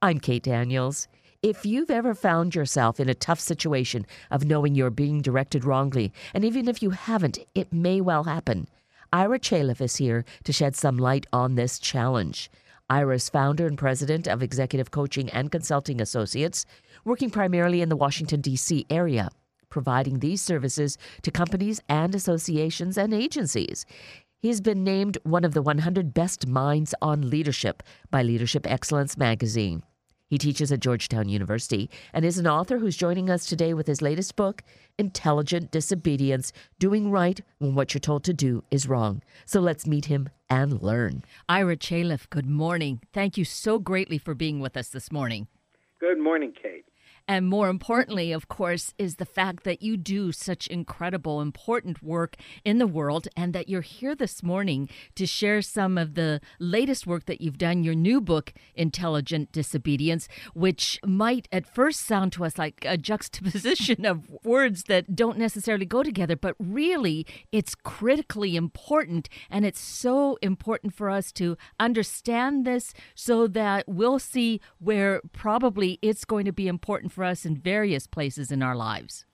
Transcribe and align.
I'm 0.00 0.20
Kate 0.20 0.44
Daniels. 0.44 1.08
If 1.42 1.66
you've 1.66 1.90
ever 1.90 2.14
found 2.14 2.54
yourself 2.54 3.00
in 3.00 3.08
a 3.08 3.14
tough 3.14 3.40
situation 3.40 4.06
of 4.30 4.44
knowing 4.44 4.76
you're 4.76 4.90
being 4.90 5.20
directed 5.22 5.64
wrongly, 5.64 6.12
and 6.32 6.44
even 6.44 6.68
if 6.68 6.80
you 6.80 6.90
haven't, 6.90 7.40
it 7.56 7.72
may 7.72 8.00
well 8.00 8.22
happen, 8.22 8.68
Ira 9.12 9.40
Chaleff 9.40 9.80
is 9.80 9.96
here 9.96 10.24
to 10.44 10.52
shed 10.52 10.76
some 10.76 10.98
light 10.98 11.26
on 11.32 11.56
this 11.56 11.80
challenge. 11.80 12.48
Ira 12.88 13.16
is 13.16 13.28
founder 13.28 13.66
and 13.66 13.76
president 13.76 14.28
of 14.28 14.40
Executive 14.40 14.92
Coaching 14.92 15.30
and 15.30 15.50
Consulting 15.50 16.00
Associates, 16.00 16.64
working 17.04 17.28
primarily 17.28 17.82
in 17.82 17.88
the 17.88 17.96
Washington, 17.96 18.40
D.C. 18.40 18.86
area, 18.90 19.30
providing 19.68 20.20
these 20.20 20.40
services 20.40 20.96
to 21.22 21.32
companies 21.32 21.80
and 21.88 22.14
associations 22.14 22.96
and 22.96 23.12
agencies. 23.12 23.84
He's 24.38 24.60
been 24.60 24.84
named 24.84 25.18
one 25.24 25.44
of 25.44 25.54
the 25.54 25.62
100 25.62 26.14
best 26.14 26.46
minds 26.46 26.94
on 27.02 27.28
leadership 27.28 27.82
by 28.12 28.22
Leadership 28.22 28.64
Excellence 28.70 29.18
magazine. 29.18 29.82
He 30.28 30.36
teaches 30.36 30.70
at 30.70 30.80
Georgetown 30.80 31.28
University 31.28 31.88
and 32.12 32.22
is 32.22 32.36
an 32.36 32.46
author 32.46 32.78
who's 32.78 32.96
joining 32.96 33.30
us 33.30 33.46
today 33.46 33.72
with 33.72 33.86
his 33.86 34.02
latest 34.02 34.36
book, 34.36 34.62
Intelligent 34.98 35.70
Disobedience 35.70 36.52
Doing 36.78 37.10
Right 37.10 37.40
When 37.58 37.74
What 37.74 37.94
You're 37.94 38.00
Told 38.00 38.24
to 38.24 38.34
Do 38.34 38.62
is 38.70 38.86
Wrong. 38.86 39.22
So 39.46 39.60
let's 39.60 39.86
meet 39.86 40.04
him 40.04 40.28
and 40.50 40.82
learn. 40.82 41.24
Ira 41.48 41.76
Chaleff, 41.76 42.28
good 42.28 42.46
morning. 42.46 43.00
Thank 43.14 43.38
you 43.38 43.44
so 43.46 43.78
greatly 43.78 44.18
for 44.18 44.34
being 44.34 44.60
with 44.60 44.76
us 44.76 44.90
this 44.90 45.10
morning. 45.10 45.46
Good 45.98 46.18
morning, 46.18 46.52
Kate. 46.62 46.84
And 47.28 47.46
more 47.46 47.68
importantly, 47.68 48.32
of 48.32 48.48
course, 48.48 48.94
is 48.96 49.16
the 49.16 49.26
fact 49.26 49.64
that 49.64 49.82
you 49.82 49.98
do 49.98 50.32
such 50.32 50.66
incredible, 50.66 51.42
important 51.42 52.02
work 52.02 52.36
in 52.64 52.78
the 52.78 52.86
world 52.86 53.28
and 53.36 53.52
that 53.52 53.68
you're 53.68 53.82
here 53.82 54.14
this 54.14 54.42
morning 54.42 54.88
to 55.14 55.26
share 55.26 55.60
some 55.60 55.98
of 55.98 56.14
the 56.14 56.40
latest 56.58 57.06
work 57.06 57.26
that 57.26 57.42
you've 57.42 57.58
done, 57.58 57.84
your 57.84 57.94
new 57.94 58.22
book, 58.22 58.54
Intelligent 58.74 59.52
Disobedience, 59.52 60.26
which 60.54 60.98
might 61.04 61.48
at 61.52 61.66
first 61.66 62.00
sound 62.00 62.32
to 62.32 62.46
us 62.46 62.56
like 62.56 62.82
a 62.86 62.96
juxtaposition 62.96 64.06
of 64.06 64.26
words 64.42 64.84
that 64.84 65.14
don't 65.14 65.36
necessarily 65.36 65.84
go 65.84 66.02
together, 66.02 66.34
but 66.34 66.56
really 66.58 67.26
it's 67.52 67.74
critically 67.74 68.56
important. 68.56 69.28
And 69.50 69.66
it's 69.66 69.80
so 69.80 70.38
important 70.40 70.94
for 70.94 71.10
us 71.10 71.30
to 71.32 71.58
understand 71.78 72.64
this 72.64 72.94
so 73.14 73.46
that 73.48 73.86
we'll 73.86 74.18
see 74.18 74.62
where 74.78 75.20
probably 75.34 75.98
it's 76.00 76.24
going 76.24 76.46
to 76.46 76.52
be 76.52 76.68
important 76.68 77.12
for 77.18 77.24
us 77.24 77.44
in 77.44 77.56
various 77.56 78.06
places 78.06 78.52
in 78.52 78.62
our 78.62 78.76
lives. 78.76 79.24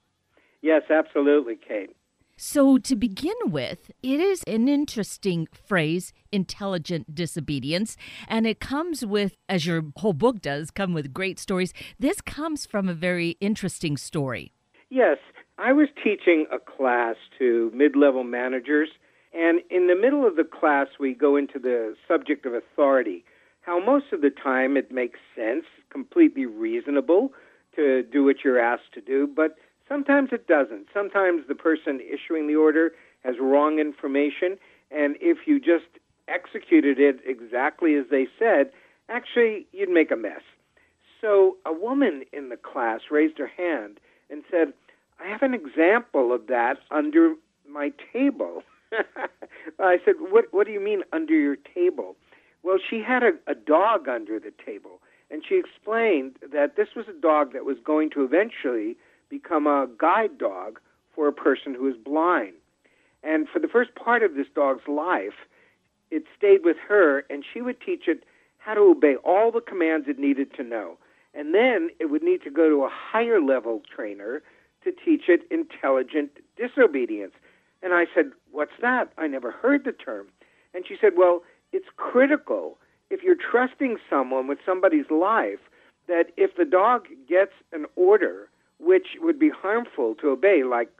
Yes, 0.63 0.85
absolutely, 0.89 1.57
Kate. 1.57 1.91
So, 2.39 2.79
to 2.79 2.97
begin 2.97 3.37
with, 3.45 3.91
it 4.03 4.21
is 4.21 4.43
an 4.47 4.69
interesting 4.69 5.47
phrase, 5.53 6.15
intelligent 6.33 7.15
disobedience, 7.15 7.99
and 8.27 8.47
it 8.47 8.59
comes 8.59 9.05
with, 9.05 9.37
as 9.51 9.67
your 9.67 9.83
whole 9.99 10.15
book 10.15 10.41
does, 10.41 10.71
come 10.71 10.95
with 10.95 11.13
great 11.13 11.39
stories. 11.39 11.75
This 11.99 12.23
comes 12.23 12.65
from 12.65 12.89
a 12.89 12.95
very 12.95 13.37
interesting 13.39 13.99
story. 13.99 14.53
Yes, 14.89 15.19
I 15.59 15.75
was 15.75 15.89
teaching 16.03 16.47
a 16.51 16.59
class 16.59 17.17
to 17.39 17.71
mid 17.75 17.97
level 17.97 18.25
managers, 18.25 18.89
and 19.35 19.61
in 19.71 19.89
the 19.89 19.95
middle 19.95 20.27
of 20.27 20.37
the 20.37 20.45
class, 20.59 20.89
we 20.99 21.13
go 21.13 21.37
into 21.37 21.59
the 21.59 21.95
subject 22.09 22.47
of 22.47 22.55
authority. 22.55 23.25
How 23.61 23.79
most 23.79 24.07
of 24.13 24.23
the 24.23 24.31
time 24.31 24.79
it 24.79 24.91
makes 24.91 25.21
sense, 25.37 25.67
completely 25.91 26.47
reasonable 26.47 27.33
to 27.77 28.03
do 28.03 28.25
what 28.25 28.45
you're 28.45 28.59
asked 28.59 28.93
to 28.95 29.01
do, 29.01 29.27
but 29.27 29.57
sometimes 29.89 30.31
it 30.33 30.47
doesn't. 30.47 30.87
Sometimes 30.93 31.43
the 31.49 31.55
person 31.55 32.01
issuing 32.01 32.47
the 32.47 32.57
order 32.57 32.93
has 33.25 33.37
wrong 33.41 33.79
information, 33.79 34.59
and 34.91 35.17
if 35.21 35.47
you 35.47 35.59
just 35.59 35.87
executed 36.29 36.99
it 36.99 37.21
exactly 37.27 37.95
as 37.95 38.07
they 38.11 38.27
said, 38.39 38.71
actually, 39.09 39.67
you'd 39.73 39.91
make 39.91 40.11
a 40.11 40.17
mess. 40.17 40.43
So 41.21 41.57
a 41.65 41.73
woman 41.73 42.25
in 42.33 42.51
the 42.51 42.57
class 42.57 43.01
raised 43.11 43.39
her 43.39 43.47
hand 43.47 43.99
and 44.31 44.43
said, 44.51 44.73
I 45.21 45.29
have 45.29 45.43
an 45.43 45.55
example 45.55 46.33
of 46.33 46.49
that 46.49 46.79
under 46.91 47.35
my 47.69 47.93
table. 48.13 48.63
I 49.79 49.99
said, 50.05 50.17
what, 50.19 50.47
what 50.53 50.67
do 50.67 50.73
you 50.73 50.81
mean 50.81 51.03
under 51.13 51.35
your 51.35 51.57
table? 51.57 52.17
Well, 52.63 52.79
she 52.79 53.03
had 53.03 53.23
a, 53.23 53.33
a 53.47 53.55
dog 53.55 54.09
under 54.09 54.39
the 54.39 54.53
table 54.65 55.01
and 55.31 55.43
she 55.49 55.59
explained 55.59 56.37
that 56.53 56.77
this 56.77 56.89
was 56.95 57.07
a 57.09 57.21
dog 57.21 57.53
that 57.53 57.65
was 57.65 57.77
going 57.85 58.11
to 58.11 58.25
eventually 58.25 58.97
become 59.29 59.67
a 59.67 59.89
guide 59.99 60.39
dog 60.39 60.79
for 61.15 61.29
a 61.29 61.33
person 61.33 61.75
who 61.75 61.89
is 61.89 61.97
blind. 61.97 62.55
And 63.23 63.49
for 63.49 63.59
the 63.59 63.69
first 63.69 63.95
part 63.95 64.23
of 64.23 64.35
this 64.35 64.47
dog's 64.55 64.87
life, 64.87 65.35
it 66.11 66.25
stayed 66.37 66.65
with 66.65 66.77
her, 66.89 67.25
and 67.31 67.45
she 67.53 67.61
would 67.63 67.81
teach 67.81 68.07
it 68.07 68.25
how 68.59 68.75
to 68.75 68.81
obey 68.81 69.17
all 69.17 69.51
the 69.51 69.61
commands 69.61 70.07
it 70.09 70.19
needed 70.19 70.55
to 70.55 70.63
know. 70.63 70.99
And 71.35 71.55
then 71.55 71.91
it 71.99 72.07
would 72.07 72.23
need 72.23 72.43
to 72.45 72.51
go 72.51 72.69
to 72.69 72.85
a 72.85 72.91
higher 72.91 73.41
level 73.41 73.83
trainer 73.95 74.43
to 74.85 74.93
teach 74.93 75.23
it 75.29 75.43
intelligent 75.51 76.31
disobedience. 76.57 77.33
And 77.83 77.93
I 77.93 78.07
said, 78.15 78.31
What's 78.53 78.73
that? 78.81 79.13
I 79.19 79.27
never 79.27 79.51
heard 79.51 79.85
the 79.85 79.93
term. 79.93 80.29
And 80.75 80.85
she 80.87 80.97
said, 81.01 81.15
Well, 81.17 81.43
it's 81.73 81.89
critical 81.97 82.79
if 83.15 83.23
you're 83.23 83.37
trusting 83.37 83.97
someone 84.11 84.49
with 84.49 84.59
somebody's 84.67 85.09
life, 85.09 85.61
that 86.09 86.33
if 86.37 86.57
the 86.57 86.65
dog 86.65 87.07
gets 87.29 87.53
an 87.73 87.87
order 87.95 88.49
which 88.81 89.07
would 89.21 89.39
be 89.39 89.51
harmful 89.51 90.17
to 90.17 90.31
obey, 90.31 90.65
like 90.65 90.91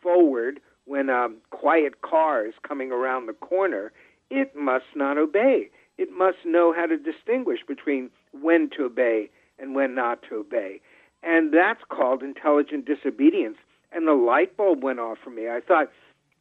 forward 0.00 0.60
when 0.84 1.08
a 1.08 1.26
quiet 1.50 2.02
car 2.02 2.46
is 2.46 2.54
coming 2.66 2.92
around 2.92 3.26
the 3.26 3.32
corner, 3.32 3.90
it 4.30 4.54
must 4.54 4.84
not 4.94 5.18
obey. 5.18 5.68
It 5.98 6.08
must 6.12 6.38
know 6.44 6.72
how 6.72 6.86
to 6.86 6.96
distinguish 6.96 7.60
between 7.66 8.10
when 8.30 8.70
to 8.76 8.84
obey 8.84 9.28
and 9.58 9.74
when 9.74 9.96
not 9.96 10.22
to 10.28 10.36
obey. 10.36 10.80
And 11.24 11.52
that's 11.52 11.82
called 11.88 12.22
intelligent 12.22 12.86
disobedience. 12.86 13.56
And 13.90 14.06
the 14.06 14.14
light 14.14 14.56
bulb 14.56 14.84
went 14.84 15.00
off 15.00 15.18
for 15.24 15.30
me. 15.30 15.48
I 15.48 15.60
thought, 15.66 15.90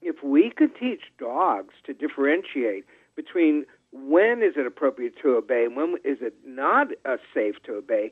if 0.04 0.22
we 0.24 0.52
could 0.56 0.76
teach 0.76 1.02
dogs 1.18 1.74
to 1.86 1.94
differentiate 1.94 2.86
between 3.16 3.66
when 3.96 4.44
is 4.44 4.54
it 4.58 4.66
appropriate 4.66 5.14
to 5.22 5.36
obey? 5.36 5.66
And 5.66 5.76
when 5.76 5.96
is 6.04 6.18
it 6.22 6.34
not 6.46 6.88
uh, 7.06 7.18
safe 7.34 7.56
to 7.64 7.76
obey? 7.76 8.12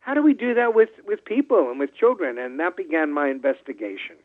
How 0.00 0.14
do 0.14 0.22
we 0.22 0.34
do 0.34 0.54
that 0.54 0.74
with, 0.74 0.90
with 1.06 1.24
people 1.24 1.70
and 1.70 1.78
with 1.78 1.94
children? 1.94 2.38
And 2.38 2.60
that 2.60 2.76
began 2.76 3.12
my 3.12 3.28
investigation 3.28 4.16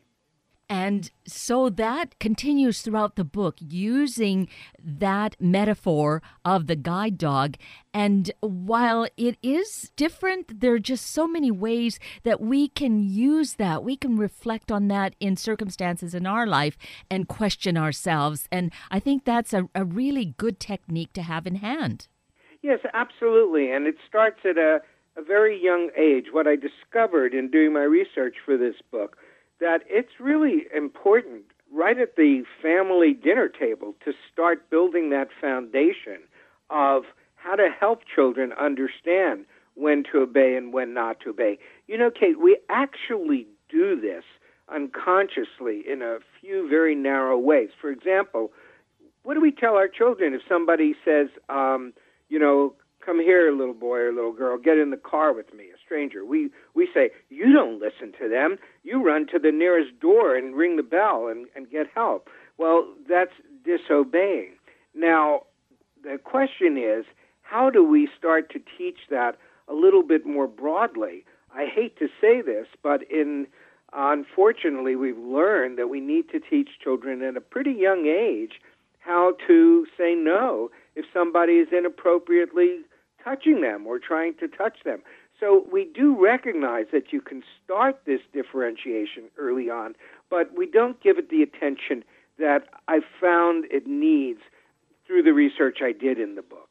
and 0.70 1.10
so 1.26 1.70
that 1.70 2.18
continues 2.18 2.82
throughout 2.82 3.16
the 3.16 3.24
book, 3.24 3.56
using 3.58 4.48
that 4.78 5.34
metaphor 5.40 6.22
of 6.44 6.66
the 6.66 6.76
guide 6.76 7.16
dog. 7.16 7.56
And 7.94 8.30
while 8.40 9.08
it 9.16 9.38
is 9.42 9.90
different, 9.96 10.60
there 10.60 10.74
are 10.74 10.78
just 10.78 11.06
so 11.06 11.26
many 11.26 11.50
ways 11.50 11.98
that 12.22 12.42
we 12.42 12.68
can 12.68 13.02
use 13.02 13.54
that. 13.54 13.82
We 13.82 13.96
can 13.96 14.16
reflect 14.16 14.70
on 14.70 14.88
that 14.88 15.14
in 15.20 15.36
circumstances 15.36 16.14
in 16.14 16.26
our 16.26 16.46
life 16.46 16.76
and 17.10 17.26
question 17.26 17.78
ourselves. 17.78 18.46
And 18.52 18.70
I 18.90 19.00
think 19.00 19.24
that's 19.24 19.54
a, 19.54 19.70
a 19.74 19.86
really 19.86 20.34
good 20.36 20.60
technique 20.60 21.14
to 21.14 21.22
have 21.22 21.46
in 21.46 21.56
hand. 21.56 22.08
Yes, 22.60 22.80
absolutely. 22.92 23.70
And 23.70 23.86
it 23.86 23.96
starts 24.06 24.40
at 24.44 24.58
a, 24.58 24.80
a 25.16 25.22
very 25.22 25.58
young 25.62 25.88
age. 25.96 26.26
What 26.30 26.46
I 26.46 26.56
discovered 26.56 27.32
in 27.32 27.50
doing 27.50 27.72
my 27.72 27.84
research 27.84 28.36
for 28.44 28.58
this 28.58 28.74
book 28.90 29.16
that 29.60 29.80
it's 29.88 30.20
really 30.20 30.66
important 30.74 31.42
right 31.72 31.98
at 31.98 32.16
the 32.16 32.44
family 32.62 33.12
dinner 33.12 33.48
table 33.48 33.94
to 34.04 34.12
start 34.32 34.70
building 34.70 35.10
that 35.10 35.28
foundation 35.40 36.18
of 36.70 37.04
how 37.36 37.54
to 37.54 37.68
help 37.78 38.00
children 38.14 38.52
understand 38.52 39.44
when 39.74 40.02
to 40.12 40.18
obey 40.18 40.56
and 40.56 40.72
when 40.72 40.92
not 40.92 41.20
to 41.20 41.30
obey. 41.30 41.58
You 41.86 41.98
know, 41.98 42.10
Kate, 42.10 42.40
we 42.40 42.58
actually 42.68 43.46
do 43.68 44.00
this 44.00 44.24
unconsciously 44.72 45.82
in 45.90 46.02
a 46.02 46.18
few 46.40 46.68
very 46.68 46.94
narrow 46.94 47.38
ways. 47.38 47.70
For 47.80 47.90
example, 47.90 48.52
what 49.22 49.34
do 49.34 49.40
we 49.40 49.52
tell 49.52 49.74
our 49.74 49.88
children 49.88 50.34
if 50.34 50.42
somebody 50.48 50.94
says, 51.04 51.28
um, 51.48 51.92
you 52.28 52.38
know, 52.38 52.74
come 53.04 53.20
here, 53.20 53.52
little 53.52 53.74
boy 53.74 53.98
or 53.98 54.12
little 54.12 54.32
girl, 54.32 54.58
get 54.58 54.78
in 54.78 54.90
the 54.90 54.96
car 54.96 55.32
with 55.32 55.54
me, 55.54 55.66
stranger. 55.88 56.24
We 56.24 56.50
we 56.74 56.88
say, 56.92 57.10
you 57.30 57.52
don't 57.52 57.80
listen 57.80 58.12
to 58.20 58.28
them. 58.28 58.58
You 58.84 59.02
run 59.02 59.26
to 59.32 59.38
the 59.38 59.50
nearest 59.50 59.98
door 60.00 60.36
and 60.36 60.54
ring 60.54 60.76
the 60.76 60.82
bell 60.82 61.28
and, 61.28 61.46
and 61.56 61.70
get 61.70 61.86
help. 61.94 62.28
Well, 62.58 62.86
that's 63.08 63.32
disobeying. 63.64 64.52
Now, 64.94 65.42
the 66.02 66.18
question 66.18 66.76
is, 66.76 67.06
how 67.42 67.70
do 67.70 67.82
we 67.82 68.08
start 68.18 68.50
to 68.52 68.60
teach 68.76 68.98
that 69.10 69.36
a 69.68 69.74
little 69.74 70.02
bit 70.02 70.26
more 70.26 70.46
broadly? 70.46 71.24
I 71.54 71.66
hate 71.66 71.98
to 71.98 72.08
say 72.20 72.42
this, 72.42 72.66
but 72.82 73.02
in 73.10 73.46
unfortunately, 73.94 74.96
we've 74.96 75.18
learned 75.18 75.78
that 75.78 75.88
we 75.88 76.00
need 76.00 76.28
to 76.30 76.40
teach 76.40 76.68
children 76.82 77.22
at 77.22 77.36
a 77.36 77.40
pretty 77.40 77.72
young 77.72 78.06
age 78.06 78.60
how 78.98 79.34
to 79.46 79.86
say 79.96 80.14
no 80.14 80.70
if 80.94 81.06
somebody 81.14 81.54
is 81.54 81.68
inappropriately 81.72 82.80
touching 83.24 83.62
them 83.62 83.86
or 83.86 83.98
trying 83.98 84.34
to 84.34 84.48
touch 84.48 84.78
them. 84.84 85.00
So 85.40 85.64
we 85.70 85.84
do 85.84 86.20
recognize 86.20 86.86
that 86.92 87.12
you 87.12 87.20
can 87.20 87.42
start 87.64 88.00
this 88.06 88.20
differentiation 88.32 89.24
early 89.38 89.70
on, 89.70 89.94
but 90.30 90.56
we 90.56 90.66
don't 90.68 91.00
give 91.02 91.16
it 91.18 91.30
the 91.30 91.42
attention 91.42 92.02
that 92.38 92.64
I 92.88 93.00
found 93.20 93.66
it 93.70 93.86
needs 93.86 94.40
through 95.06 95.22
the 95.22 95.32
research 95.32 95.78
I 95.82 95.92
did 95.92 96.18
in 96.18 96.34
the 96.34 96.42
book. 96.42 96.68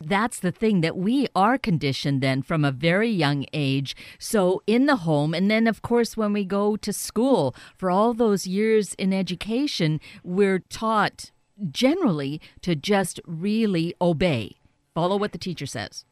that's 0.00 0.38
the 0.38 0.52
thing 0.52 0.80
that 0.80 0.96
we 0.96 1.26
are 1.34 1.58
conditioned 1.58 2.20
then 2.20 2.40
from 2.40 2.64
a 2.64 2.70
very 2.70 3.10
young 3.10 3.44
age. 3.52 3.96
So 4.18 4.62
in 4.66 4.86
the 4.86 4.96
home, 4.96 5.34
and 5.34 5.50
then 5.50 5.66
of 5.66 5.82
course 5.82 6.16
when 6.16 6.32
we 6.32 6.44
go 6.44 6.76
to 6.76 6.92
school 6.92 7.54
for 7.76 7.90
all 7.90 8.14
those 8.14 8.46
years 8.46 8.94
in 8.94 9.12
education, 9.12 10.00
we're 10.22 10.60
taught 10.60 11.32
generally 11.72 12.40
to 12.62 12.76
just 12.76 13.20
really 13.26 13.92
obey, 14.00 14.56
follow 14.94 15.16
what 15.16 15.32
the 15.32 15.38
teacher 15.38 15.66
says. 15.66 16.04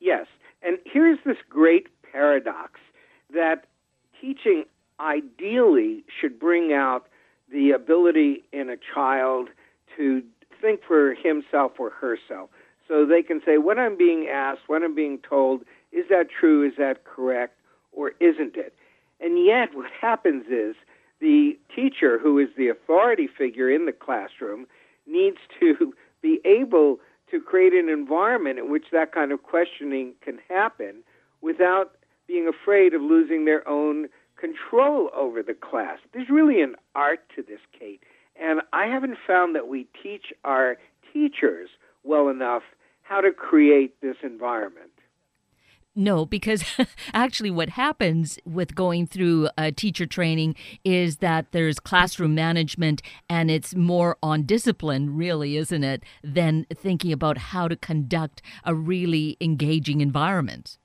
Yes. 0.00 0.26
And 0.66 0.78
here's 0.84 1.18
this 1.24 1.36
great 1.48 1.86
paradox 2.12 2.80
that 3.32 3.66
teaching 4.20 4.64
ideally 4.98 6.04
should 6.20 6.40
bring 6.40 6.72
out 6.72 7.06
the 7.52 7.70
ability 7.70 8.42
in 8.52 8.68
a 8.68 8.76
child 8.76 9.48
to 9.96 10.22
think 10.60 10.80
for 10.86 11.14
himself 11.14 11.72
or 11.78 11.90
herself. 11.90 12.50
So 12.88 13.06
they 13.06 13.22
can 13.22 13.40
say, 13.46 13.58
what 13.58 13.78
I'm 13.78 13.96
being 13.96 14.26
asked, 14.28 14.62
what 14.66 14.82
I'm 14.82 14.94
being 14.94 15.18
told, 15.18 15.62
is 15.92 16.06
that 16.10 16.26
true? 16.28 16.66
Is 16.66 16.74
that 16.78 17.04
correct? 17.04 17.54
Or 17.92 18.12
isn't 18.18 18.56
it? 18.56 18.74
And 19.20 19.44
yet, 19.44 19.68
what 19.72 19.90
happens 20.00 20.46
is 20.50 20.74
the 21.20 21.56
teacher, 21.74 22.18
who 22.18 22.40
is 22.40 22.48
the 22.56 22.68
authority 22.68 23.28
figure 23.28 23.70
in 23.70 23.86
the 23.86 23.92
classroom, 23.92 24.66
needs 25.06 25.38
to 25.60 25.94
be 26.22 26.40
able 26.44 26.98
create 27.46 27.72
an 27.72 27.88
environment 27.88 28.58
in 28.58 28.70
which 28.70 28.86
that 28.92 29.12
kind 29.12 29.32
of 29.32 29.42
questioning 29.42 30.14
can 30.20 30.38
happen 30.48 31.02
without 31.40 31.96
being 32.26 32.48
afraid 32.48 32.92
of 32.92 33.00
losing 33.00 33.44
their 33.44 33.66
own 33.68 34.08
control 34.36 35.10
over 35.14 35.42
the 35.42 35.54
class. 35.54 35.98
There's 36.12 36.28
really 36.28 36.60
an 36.60 36.74
art 36.94 37.20
to 37.36 37.42
this, 37.42 37.60
Kate. 37.78 38.02
And 38.40 38.60
I 38.72 38.86
haven't 38.86 39.16
found 39.26 39.54
that 39.54 39.68
we 39.68 39.86
teach 40.02 40.32
our 40.44 40.76
teachers 41.12 41.70
well 42.04 42.28
enough 42.28 42.62
how 43.02 43.20
to 43.20 43.32
create 43.32 44.00
this 44.02 44.16
environment. 44.22 44.90
No, 45.98 46.26
because 46.26 46.62
actually, 47.14 47.50
what 47.50 47.70
happens 47.70 48.38
with 48.44 48.74
going 48.74 49.06
through 49.06 49.48
a 49.56 49.72
teacher 49.72 50.04
training 50.04 50.54
is 50.84 51.16
that 51.16 51.52
there's 51.52 51.80
classroom 51.80 52.34
management 52.34 53.00
and 53.30 53.50
it's 53.50 53.74
more 53.74 54.18
on 54.22 54.42
discipline, 54.42 55.16
really, 55.16 55.56
isn't 55.56 55.82
it, 55.82 56.02
than 56.22 56.66
thinking 56.72 57.12
about 57.12 57.38
how 57.38 57.66
to 57.66 57.76
conduct 57.76 58.42
a 58.64 58.74
really 58.74 59.38
engaging 59.40 60.02
environment. 60.02 60.76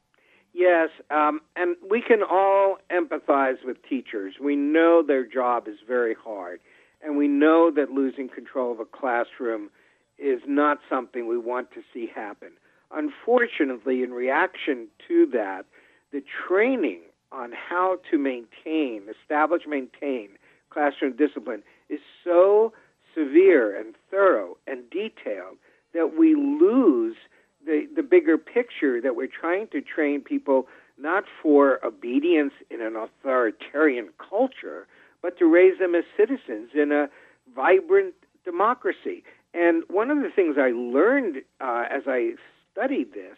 Yes, 0.54 0.90
um, 1.10 1.42
and 1.58 1.76
we 1.90 2.02
can 2.02 2.22
all 2.24 2.78
empathize 2.90 3.66
with 3.66 3.78
teachers. 3.88 4.36
We 4.42 4.56
know 4.56 5.04
their 5.06 5.26
job 5.26 5.68
is 5.68 5.78
very 5.86 6.14
hard, 6.14 6.62
and 7.04 7.18
we 7.18 7.28
know 7.28 7.70
that 7.76 7.92
losing 7.92 8.30
control 8.30 8.72
of 8.72 8.80
a 8.80 8.86
classroom 8.86 9.72
is 10.18 10.40
not 10.48 10.80
something 10.90 11.28
we 11.28 11.38
want 11.38 11.72
to 11.72 11.82
see 11.94 12.08
happen. 12.14 12.52
Unfortunately, 12.94 14.04
in 14.04 14.12
reaction 14.12 14.88
to 15.08 15.26
that, 15.34 15.66
the 16.12 16.24
training 16.48 17.02
on 17.32 17.52
how 17.54 17.98
to 18.10 18.18
maintain, 18.18 19.04
establish, 19.10 19.64
maintain 19.68 20.30
classroom 20.70 21.16
discipline 21.16 21.64
is 21.90 22.00
so 22.24 22.74
severe 23.16 23.78
and 23.78 23.96
thorough 24.10 24.58
and 24.68 24.90
detailed 24.90 25.58
that 25.94 26.18
we 26.18 26.36
lose 26.36 27.16
the, 27.66 27.88
the 27.96 28.04
bigger 28.04 28.38
picture 28.38 29.02
that 29.02 29.16
we're 29.16 29.28
trying 29.28 29.68
to 29.68 29.82
train 29.82 30.22
people 30.22 30.68
not 30.98 31.24
for 31.42 31.84
obedience 31.86 32.54
in 32.70 32.82
an 32.82 32.96
authoritarian 32.96 34.10
culture, 34.18 34.88
but 35.22 35.38
to 35.38 35.46
raise 35.46 35.80
them 35.80 35.96
as 35.96 36.04
citizens 36.18 36.70
in 36.74 36.92
a 36.92 37.08
vibrant 37.56 38.14
democracy. 38.46 39.24
And 39.54 39.84
one 39.90 40.10
of 40.10 40.20
the 40.20 40.30
things 40.34 40.56
I 40.58 40.72
learned 40.72 41.38
uh, 41.60 41.86
as 41.90 42.04
I 42.08 42.34
studied 42.72 43.14
this 43.14 43.38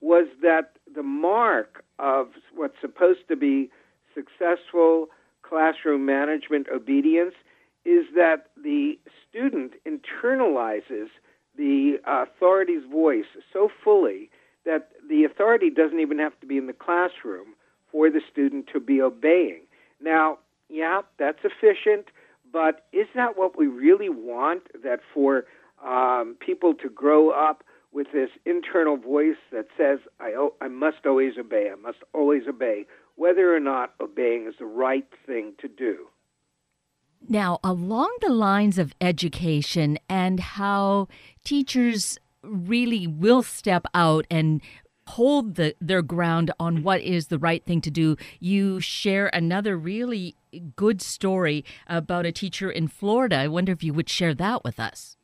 was 0.00 0.26
that 0.42 0.72
the 0.94 1.02
mark 1.02 1.84
of 1.98 2.28
what's 2.54 2.80
supposed 2.80 3.26
to 3.28 3.36
be 3.36 3.70
successful 4.14 5.08
classroom 5.42 6.04
management 6.04 6.66
obedience 6.72 7.34
is 7.84 8.04
that 8.14 8.46
the 8.62 8.98
student 9.28 9.72
internalizes 9.86 11.08
the 11.56 11.96
authority's 12.06 12.84
voice 12.90 13.24
so 13.52 13.68
fully 13.82 14.30
that 14.64 14.90
the 15.08 15.24
authority 15.24 15.70
doesn't 15.70 16.00
even 16.00 16.18
have 16.18 16.38
to 16.40 16.46
be 16.46 16.56
in 16.56 16.66
the 16.66 16.72
classroom 16.72 17.54
for 17.92 18.10
the 18.10 18.20
student 18.30 18.66
to 18.72 18.80
be 18.80 19.00
obeying. 19.00 19.60
Now, 20.00 20.38
yeah, 20.68 21.02
that's 21.18 21.38
efficient, 21.44 22.06
but 22.52 22.86
is 22.92 23.06
that 23.14 23.36
what 23.36 23.58
we 23.58 23.66
really 23.66 24.08
want? 24.08 24.62
That 24.82 25.00
for 25.12 25.44
um, 25.84 26.36
people 26.40 26.74
to 26.74 26.88
grow 26.88 27.30
up 27.30 27.62
with 27.94 28.08
this 28.12 28.30
internal 28.44 28.96
voice 28.96 29.36
that 29.52 29.66
says, 29.78 30.00
I, 30.20 30.48
I 30.60 30.68
must 30.68 31.06
always 31.06 31.38
obey, 31.38 31.70
I 31.72 31.80
must 31.80 31.98
always 32.12 32.42
obey, 32.48 32.86
whether 33.14 33.54
or 33.54 33.60
not 33.60 33.94
obeying 34.00 34.46
is 34.48 34.54
the 34.58 34.66
right 34.66 35.06
thing 35.24 35.54
to 35.60 35.68
do. 35.68 36.08
Now, 37.26 37.60
along 37.62 38.14
the 38.20 38.32
lines 38.32 38.76
of 38.76 38.92
education 39.00 39.98
and 40.08 40.40
how 40.40 41.08
teachers 41.44 42.18
really 42.42 43.06
will 43.06 43.42
step 43.42 43.86
out 43.94 44.26
and 44.30 44.60
hold 45.06 45.54
the, 45.54 45.74
their 45.80 46.02
ground 46.02 46.50
on 46.58 46.82
what 46.82 47.00
is 47.00 47.28
the 47.28 47.38
right 47.38 47.64
thing 47.64 47.80
to 47.82 47.90
do, 47.90 48.16
you 48.40 48.80
share 48.80 49.28
another 49.28 49.78
really 49.78 50.34
good 50.76 51.00
story 51.00 51.64
about 51.86 52.26
a 52.26 52.32
teacher 52.32 52.70
in 52.70 52.88
Florida. 52.88 53.36
I 53.36 53.48
wonder 53.48 53.72
if 53.72 53.84
you 53.84 53.94
would 53.94 54.08
share 54.08 54.34
that 54.34 54.64
with 54.64 54.80
us. 54.80 55.16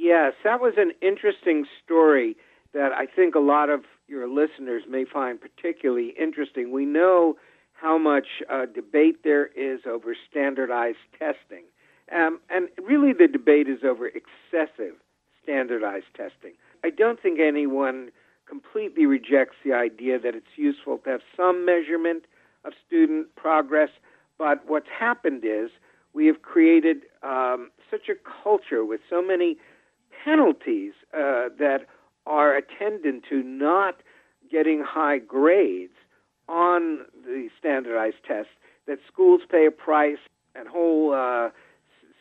Yes, 0.00 0.32
that 0.44 0.62
was 0.62 0.74
an 0.78 0.92
interesting 1.02 1.66
story 1.84 2.34
that 2.72 2.90
I 2.90 3.04
think 3.04 3.34
a 3.34 3.38
lot 3.38 3.68
of 3.68 3.80
your 4.08 4.26
listeners 4.26 4.84
may 4.88 5.04
find 5.04 5.38
particularly 5.38 6.14
interesting. 6.18 6.72
We 6.72 6.86
know 6.86 7.36
how 7.74 7.98
much 7.98 8.26
uh, 8.48 8.64
debate 8.64 9.24
there 9.24 9.48
is 9.48 9.80
over 9.86 10.16
standardized 10.30 11.04
testing. 11.18 11.64
Um, 12.10 12.40
and 12.48 12.70
really, 12.82 13.12
the 13.12 13.28
debate 13.28 13.68
is 13.68 13.80
over 13.84 14.06
excessive 14.08 14.94
standardized 15.42 16.06
testing. 16.16 16.54
I 16.82 16.88
don't 16.88 17.20
think 17.20 17.38
anyone 17.38 18.08
completely 18.48 19.04
rejects 19.04 19.56
the 19.62 19.74
idea 19.74 20.18
that 20.18 20.34
it's 20.34 20.56
useful 20.56 20.96
to 21.04 21.10
have 21.10 21.20
some 21.36 21.66
measurement 21.66 22.24
of 22.64 22.72
student 22.86 23.36
progress, 23.36 23.90
but 24.38 24.66
what's 24.66 24.88
happened 24.98 25.44
is 25.44 25.68
we 26.14 26.26
have 26.26 26.40
created 26.40 27.02
um, 27.22 27.70
such 27.90 28.08
a 28.08 28.14
culture 28.42 28.82
with 28.82 29.00
so 29.10 29.20
many 29.22 29.58
penalties 30.24 30.92
uh, 31.14 31.48
that 31.58 31.86
are 32.26 32.56
attendant 32.56 33.24
to 33.28 33.42
not 33.42 33.96
getting 34.50 34.82
high 34.86 35.18
grades 35.18 35.92
on 36.48 37.00
the 37.24 37.48
standardized 37.58 38.16
tests 38.26 38.52
that 38.86 38.98
schools 39.06 39.42
pay 39.50 39.66
a 39.66 39.70
price 39.70 40.18
and 40.54 40.66
whole 40.68 41.14
uh, 41.14 41.50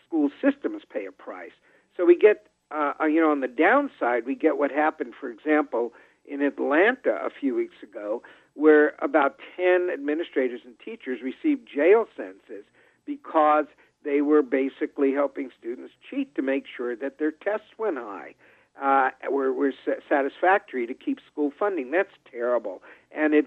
school 0.06 0.29
systems 0.41 0.84
pay 0.91 1.06
a 1.06 1.12
price. 1.12 1.51
So 1.98 2.06
we 2.06 2.18
get, 2.18 2.48
uh, 2.72 2.94
uh, 3.01 3.06
you 3.06 3.20
know, 3.20 3.32
on 3.32 3.41
the 3.41 3.48
downside, 3.48 4.25
we 4.25 4.36
get 4.36 4.58
what 4.58 4.72
happened, 4.72 5.13
for 5.20 5.29
example, 5.29 5.94
in 6.25 6.41
Atlanta 6.41 7.15
a 7.25 7.29
few 7.29 7.56
weeks 7.56 7.75
ago, 7.82 8.22
where 8.53 8.94
about 9.00 9.39
10 9.58 9.89
administrators 9.91 10.62
and 10.63 10.75
teachers 10.84 11.20
received 11.24 11.68
jail 11.74 12.06
sentences 12.15 12.65
because 13.06 13.65
they 14.03 14.22
were 14.22 14.41
basically 14.41 15.13
helping 15.13 15.50
students 15.60 15.94
cheat 16.10 16.34
to 16.36 16.41
make 16.41 16.65
sure 16.75 16.96
that 16.96 17.20
their 17.20 17.32
tests 17.32 17.77
went 17.77 17.98
high. 17.98 18.36
Uh, 18.82 19.10
were, 19.29 19.51
were 19.51 19.74
satisfactory 20.08 20.88
to 20.88 20.94
keep 20.94 21.20
school 21.29 21.51
funding. 21.60 21.91
That's 21.91 22.13
terrible, 22.32 22.82
and 23.12 23.34
it 23.34 23.46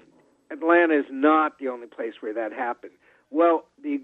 Atlanta 0.50 0.98
is 0.98 1.06
not 1.10 1.58
the 1.58 1.68
only 1.68 1.86
place 1.86 2.14
where 2.20 2.34
that 2.34 2.52
happened. 2.52 2.92
Well, 3.30 3.64
the, 3.82 3.98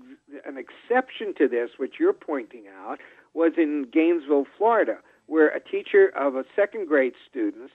an 0.47 0.57
exception 0.57 1.35
to 1.37 1.49
this, 1.49 1.71
which 1.77 1.95
you're 2.01 2.15
pointing 2.15 2.65
out, 2.83 2.99
was 3.35 3.53
in 3.59 3.87
Gainesville, 3.93 4.47
Florida, 4.57 4.99
where 5.27 5.49
a 5.49 5.61
teacher 5.61 6.11
of 6.17 6.35
a 6.35 6.45
second 6.57 6.89
grade 6.89 7.13
students 7.31 7.73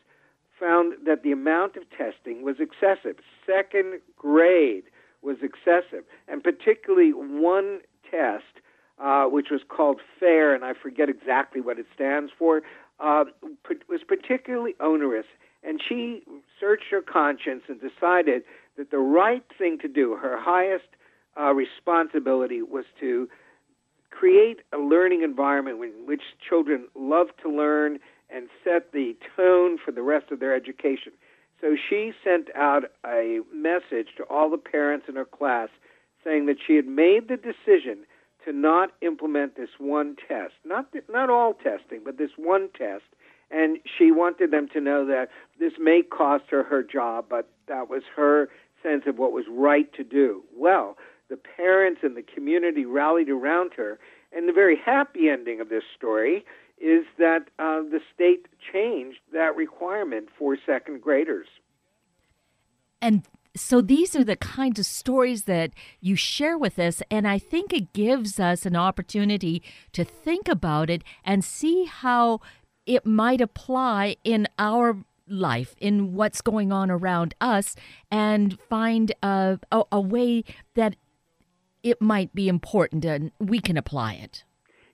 found 0.60 0.94
that 1.06 1.22
the 1.22 1.32
amount 1.32 1.76
of 1.76 1.84
testing 1.96 2.42
was 2.44 2.56
excessive. 2.60 3.18
Second 3.46 4.00
grade 4.18 4.86
was 5.22 5.38
excessive, 5.44 6.04
and 6.28 6.44
particularly 6.44 7.12
one 7.12 7.82
test, 8.10 8.44
uh, 9.00 9.26
which 9.26 9.48
was 9.50 9.62
called 9.68 10.00
FAIR, 10.20 10.54
and 10.54 10.64
I 10.64 10.74
forget 10.74 11.10
exactly 11.10 11.62
what 11.62 11.80
it 11.80 11.86
stands 11.94 12.32
for, 12.38 12.62
uh, 13.00 13.26
was 13.90 14.02
particularly 14.08 14.76
onerous. 14.80 15.26
And 15.64 15.82
she 15.88 16.24
searched 16.60 16.86
her 16.92 17.02
conscience 17.02 17.64
and 17.68 17.80
decided 17.80 18.44
that 18.78 18.92
the 18.92 18.98
right 18.98 19.44
thing 19.58 19.78
to 19.80 19.88
do, 19.88 20.16
her 20.16 20.40
highest 20.40 20.86
uh, 21.40 21.54
responsibility, 21.54 22.62
was 22.62 22.86
to 23.00 23.30
create 24.12 24.60
a 24.72 24.78
learning 24.78 25.24
environment 25.24 25.84
in 25.84 26.06
which 26.06 26.22
children 26.48 26.88
love 26.96 27.28
to 27.42 27.50
learn 27.50 28.00
and 28.30 28.48
set 28.64 28.92
the 28.92 29.16
tone 29.36 29.78
for 29.84 29.92
the 29.92 30.02
rest 30.02 30.32
of 30.32 30.40
their 30.40 30.56
education. 30.56 31.12
So 31.62 31.76
she 31.90 32.12
sent 32.24 32.50
out 32.56 32.84
a 33.06 33.40
message 33.54 34.10
to 34.18 34.24
all 34.30 34.50
the 34.50 34.58
parents 34.58 35.06
in 35.08 35.16
her 35.16 35.26
class 35.26 35.70
saying 36.24 36.46
that 36.48 36.58
she 36.66 36.76
had 36.76 36.86
made 36.86 37.28
the 37.28 37.38
decision 37.38 38.06
to 38.46 38.54
not 38.54 38.92
implement 39.02 39.56
this 39.56 39.70
one 39.78 40.16
test, 40.28 40.54
not 40.66 40.88
not 41.10 41.30
all 41.30 41.54
testing, 41.54 42.02
but 42.04 42.18
this 42.18 42.32
one 42.38 42.70
test, 42.78 43.04
And 43.52 43.78
she 43.98 44.12
wanted 44.12 44.52
them 44.52 44.68
to 44.70 44.82
know 44.82 45.06
that 45.06 45.30
this 45.60 45.74
may 45.80 46.02
cost 46.02 46.46
her 46.50 46.64
her 46.64 46.84
job, 46.84 47.26
but 47.30 47.50
that 47.68 47.90
was 47.90 48.04
her 48.16 48.50
sense 48.82 49.04
of 49.06 49.18
what 49.18 49.32
was 49.32 49.46
right 49.50 49.92
to 49.94 50.04
do. 50.04 50.44
Well, 50.56 50.98
the 51.30 51.38
parents 51.38 52.02
and 52.04 52.18
the 52.18 52.24
community 52.24 52.86
rallied 52.86 53.30
around 53.30 53.72
her, 53.78 54.00
and 54.32 54.48
the 54.48 54.54
very 54.54 54.76
happy 54.76 55.30
ending 55.30 55.62
of 55.62 55.70
this 55.70 55.84
story 55.96 56.46
is 56.80 57.06
that 57.18 57.50
uh, 57.60 57.82
the 57.82 58.02
state 58.14 58.48
changed 58.72 59.20
that 59.32 59.56
requirement 59.56 60.28
for 60.38 60.58
second 60.66 61.02
graders. 61.02 61.48
And 63.02 63.24
so 63.56 63.82
these 63.82 64.16
are 64.16 64.24
the 64.24 64.36
kinds 64.36 64.80
of 64.80 64.86
stories 64.86 65.44
that 65.44 65.72
you 66.00 66.16
share 66.16 66.58
with 66.58 66.80
us 66.80 67.02
and 67.12 67.28
i 67.28 67.38
think 67.38 67.72
it 67.72 67.94
gives 67.94 68.40
us 68.40 68.66
an 68.66 68.76
opportunity 68.76 69.62
to 69.92 70.04
think 70.04 70.48
about 70.48 70.90
it 70.90 71.04
and 71.24 71.44
see 71.44 71.86
how 71.86 72.40
it 72.86 73.06
might 73.06 73.42
apply 73.42 74.16
in 74.24 74.48
our 74.60 74.98
life 75.28 75.76
in 75.80 76.14
what's 76.14 76.42
going 76.42 76.72
on 76.72 76.92
around 76.92 77.34
us 77.40 77.76
and 78.12 78.60
find 78.70 79.14
a, 79.24 79.58
a, 79.72 79.84
a 79.92 80.02
way 80.02 80.44
that 80.76 80.96
it 81.82 82.02
might 82.02 82.34
be 82.34 82.48
important 82.48 83.06
and 83.06 83.32
we 83.40 83.60
can 83.60 83.78
apply 83.78 84.14
it. 84.14 84.44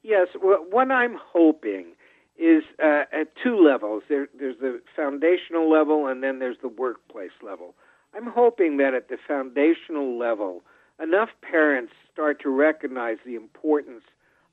Yes 0.04 0.28
well, 0.42 0.66
what 0.70 0.92
i'm 0.92 1.18
hoping 1.20 1.94
is 2.38 2.64
uh, 2.82 3.04
at 3.12 3.28
two 3.44 3.62
levels. 3.62 4.02
There, 4.08 4.30
there's 4.40 4.58
the 4.62 4.82
foundational 4.96 5.70
level 5.70 6.08
and 6.08 6.24
then 6.24 6.40
there's 6.40 6.56
the 6.62 6.70
workplace 6.70 7.32
level 7.44 7.76
I'm 8.16 8.28
hoping 8.28 8.78
that 8.78 8.94
at 8.94 9.10
the 9.10 9.18
foundational 9.28 10.18
level, 10.18 10.64
enough 11.02 11.30
parents 11.42 11.94
start 12.12 12.42
to 12.42 12.50
recognize 12.50 13.18
the 13.26 13.36
importance 13.36 14.04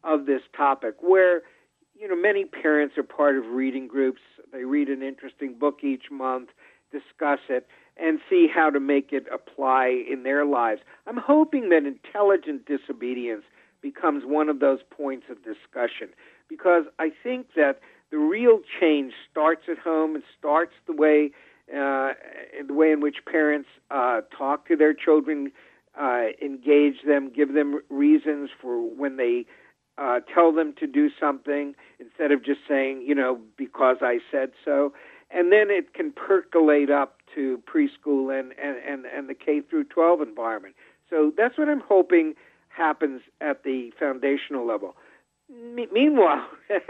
of 0.04 0.26
this 0.26 0.42
topic 0.56 0.96
where 1.00 1.42
you 1.98 2.06
know 2.06 2.16
many 2.16 2.44
parents 2.44 2.96
are 2.98 3.02
part 3.02 3.36
of 3.36 3.46
reading 3.46 3.88
groups. 3.88 4.20
They 4.52 4.64
read 4.64 4.88
an 4.88 5.02
interesting 5.02 5.58
book 5.58 5.80
each 5.82 6.10
month 6.10 6.50
discuss 6.92 7.40
it 7.48 7.66
and 7.96 8.20
see 8.28 8.46
how 8.52 8.70
to 8.70 8.78
make 8.78 9.12
it 9.12 9.26
apply 9.32 10.04
in 10.10 10.22
their 10.22 10.44
lives. 10.44 10.80
I'm 11.06 11.16
hoping 11.16 11.70
that 11.70 11.84
intelligent 11.84 12.66
disobedience 12.66 13.42
becomes 13.82 14.24
one 14.24 14.48
of 14.48 14.60
those 14.60 14.80
points 14.90 15.26
of 15.30 15.36
discussion 15.44 16.08
because 16.48 16.84
i 16.98 17.10
think 17.22 17.48
that 17.54 17.80
the 18.10 18.18
real 18.18 18.60
change 18.80 19.12
starts 19.30 19.62
at 19.70 19.78
home 19.78 20.14
and 20.14 20.24
starts 20.38 20.72
the 20.86 20.92
way 20.92 21.30
uh, 21.72 22.12
the 22.66 22.74
way 22.74 22.92
in 22.92 23.00
which 23.00 23.16
parents 23.30 23.68
uh, 23.90 24.20
talk 24.36 24.68
to 24.68 24.76
their 24.76 24.94
children, 24.94 25.50
uh, 26.00 26.26
engage 26.42 27.02
them, 27.06 27.30
give 27.34 27.54
them 27.54 27.80
reasons 27.90 28.50
for 28.60 28.78
when 28.78 29.16
they 29.16 29.46
uh, 29.98 30.20
tell 30.32 30.52
them 30.52 30.74
to 30.78 30.86
do 30.86 31.08
something 31.18 31.74
instead 31.98 32.30
of 32.30 32.44
just 32.44 32.60
saying, 32.68 33.02
you 33.06 33.14
know, 33.14 33.40
because 33.56 33.96
I 34.00 34.18
said 34.30 34.50
so. 34.64 34.92
And 35.30 35.50
then 35.50 35.70
it 35.70 35.94
can 35.94 36.12
percolate 36.12 36.90
up 36.90 37.18
to 37.34 37.60
preschool 37.66 38.38
and, 38.38 38.52
and, 38.62 38.76
and, 38.86 39.06
and 39.06 39.28
the 39.28 39.34
K 39.34 39.60
through 39.60 39.84
12 39.84 40.20
environment. 40.20 40.74
So 41.10 41.32
that's 41.36 41.58
what 41.58 41.68
I'm 41.68 41.80
hoping 41.80 42.34
happens 42.68 43.22
at 43.40 43.64
the 43.64 43.90
foundational 43.98 44.66
level. 44.66 44.96
Me- 45.48 45.88
meanwhile, 45.92 46.46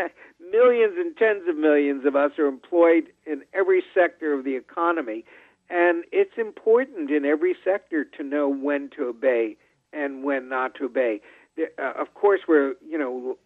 millions 0.53 0.95
and 0.97 1.17
tens 1.17 1.43
of 1.49 1.57
millions 1.57 2.07
of 2.07 2.17
us 2.17 2.33
are 2.39 2.47
employed 2.47 3.05
in 3.27 3.43
every 3.53 3.83
sector 3.95 4.33
of 4.33 4.45
the 4.45 4.57
economy, 4.57 5.25
and 5.69 6.05
it's 6.13 6.39
important 6.39 7.11
in 7.11 7.25
every 7.25 7.55
sector 7.65 8.05
to 8.05 8.23
know 8.23 8.49
when 8.49 8.89
to 8.97 9.05
obey 9.05 9.57
and 9.93 10.25
when 10.25 10.49
not 10.49 10.75
to 10.77 10.85
obey. 10.87 11.21
Uh, 11.59 11.93
of 12.01 12.15
course, 12.15 12.41
where 12.47 12.75
you 12.87 12.97
know 12.99 13.37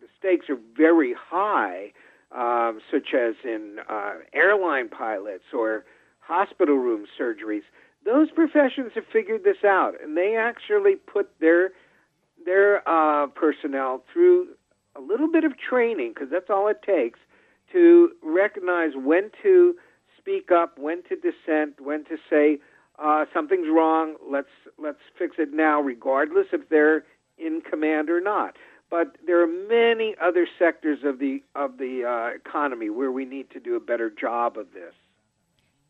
the 0.00 0.06
stakes 0.18 0.46
are 0.48 0.58
very 0.76 1.14
high, 1.14 1.92
um, 2.32 2.80
such 2.92 3.14
as 3.14 3.34
in 3.44 3.78
uh, 3.88 4.14
airline 4.32 4.88
pilots 4.88 5.44
or 5.52 5.84
hospital 6.20 6.76
room 6.76 7.06
surgeries. 7.18 7.62
Those 8.04 8.30
professions 8.30 8.92
have 8.94 9.04
figured 9.12 9.42
this 9.44 9.64
out, 9.64 9.94
and 10.02 10.16
they 10.16 10.36
actually 10.36 10.94
put 10.94 11.28
their 11.40 11.72
their 12.44 12.88
uh, 12.88 13.26
personnel 13.28 14.02
through 14.12 14.48
a 14.96 15.00
little 15.00 15.30
bit 15.30 15.44
of 15.44 15.52
training, 15.58 16.12
because 16.14 16.30
that's 16.30 16.50
all 16.50 16.68
it 16.68 16.82
takes, 16.82 17.18
to 17.72 18.10
recognize 18.22 18.92
when 18.96 19.30
to 19.42 19.76
speak 20.18 20.50
up, 20.50 20.78
when 20.78 21.02
to 21.04 21.16
dissent, 21.16 21.80
when 21.80 22.04
to 22.04 22.16
say 22.28 22.58
uh, 22.98 23.24
something's 23.32 23.68
wrong. 23.68 24.16
Let's 24.28 24.48
let's 24.78 24.98
fix 25.18 25.36
it 25.38 25.52
now, 25.52 25.80
regardless 25.80 26.46
if 26.52 26.68
they're 26.68 27.04
in 27.38 27.62
command 27.68 28.10
or 28.10 28.20
not. 28.20 28.56
But 28.90 29.16
there 29.24 29.40
are 29.40 29.46
many 29.46 30.16
other 30.20 30.48
sectors 30.58 30.98
of 31.04 31.20
the 31.20 31.42
of 31.54 31.78
the 31.78 32.04
uh, 32.04 32.36
economy 32.36 32.90
where 32.90 33.12
we 33.12 33.24
need 33.24 33.50
to 33.50 33.60
do 33.60 33.76
a 33.76 33.80
better 33.80 34.10
job 34.10 34.58
of 34.58 34.72
this. 34.72 34.94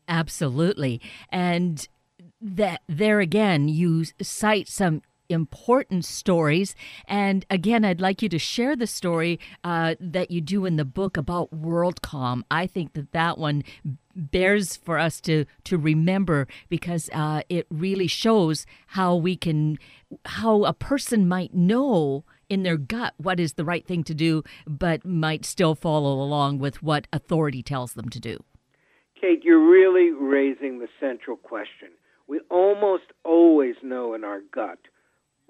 Absolutely, 0.07 1.01
and 1.29 1.87
that 2.39 2.81
there 2.87 3.19
again, 3.19 3.67
you 3.67 4.05
cite 4.21 4.67
some 4.67 5.01
important 5.31 6.05
stories. 6.05 6.75
And 7.07 7.45
again, 7.49 7.85
I'd 7.85 8.01
like 8.01 8.21
you 8.21 8.29
to 8.29 8.39
share 8.39 8.75
the 8.75 8.87
story 8.87 9.39
uh, 9.63 9.95
that 9.99 10.31
you 10.31 10.41
do 10.41 10.65
in 10.65 10.75
the 10.75 10.85
book 10.85 11.17
about 11.17 11.51
WorldCom. 11.51 12.43
I 12.51 12.67
think 12.67 12.93
that 12.93 13.11
that 13.11 13.37
one 13.37 13.63
bears 14.15 14.75
for 14.75 14.97
us 14.97 15.21
to 15.21 15.45
to 15.63 15.77
remember 15.77 16.47
because 16.69 17.09
uh, 17.13 17.41
it 17.49 17.65
really 17.69 18.07
shows 18.07 18.65
how 18.87 19.15
we 19.15 19.35
can 19.35 19.77
how 20.25 20.63
a 20.63 20.73
person 20.73 21.27
might 21.27 21.53
know 21.53 22.23
in 22.49 22.63
their 22.63 22.77
gut 22.77 23.13
what 23.17 23.39
is 23.39 23.53
the 23.53 23.65
right 23.65 23.85
thing 23.87 24.03
to 24.03 24.13
do 24.13 24.43
but 24.67 25.05
might 25.05 25.45
still 25.45 25.75
follow 25.75 26.21
along 26.21 26.59
with 26.59 26.83
what 26.83 27.07
authority 27.13 27.63
tells 27.63 27.93
them 27.93 28.09
to 28.09 28.19
do 28.19 28.37
kate 29.19 29.43
you're 29.43 29.69
really 29.69 30.11
raising 30.11 30.79
the 30.79 30.89
central 30.99 31.37
question 31.37 31.89
we 32.27 32.39
almost 32.49 33.11
always 33.23 33.75
know 33.81 34.13
in 34.13 34.23
our 34.23 34.41
gut 34.53 34.79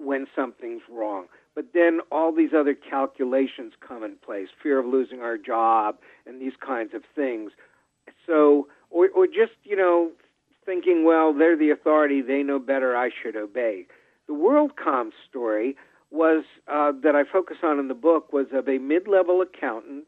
when 0.02 0.26
something's 0.34 0.82
wrong. 0.90 1.26
But 1.54 1.66
then 1.74 2.00
all 2.10 2.32
these 2.34 2.52
other 2.56 2.74
calculations 2.74 3.74
come 3.86 4.02
in 4.02 4.16
place 4.16 4.48
fear 4.62 4.78
of 4.78 4.86
losing 4.86 5.20
our 5.20 5.36
job 5.36 5.96
and 6.26 6.40
these 6.40 6.54
kinds 6.64 6.94
of 6.94 7.02
things. 7.14 7.52
So, 8.26 8.68
or, 8.90 9.08
or 9.14 9.26
just, 9.26 9.52
you 9.64 9.76
know, 9.76 10.10
thinking, 10.64 11.04
well, 11.04 11.34
they're 11.34 11.56
the 11.56 11.70
authority, 11.70 12.22
they 12.22 12.42
know 12.42 12.58
better, 12.58 12.96
I 12.96 13.10
should 13.10 13.36
obey. 13.36 13.86
The 14.28 14.34
WorldCom 14.34 15.10
story 15.28 15.76
was 16.10 16.44
uh, 16.68 16.92
that 17.02 17.16
I 17.16 17.24
focus 17.30 17.58
on 17.62 17.78
in 17.78 17.88
the 17.88 17.94
book 17.94 18.32
was 18.32 18.46
of 18.52 18.68
a 18.68 18.78
mid-level 18.78 19.42
accountant 19.42 20.04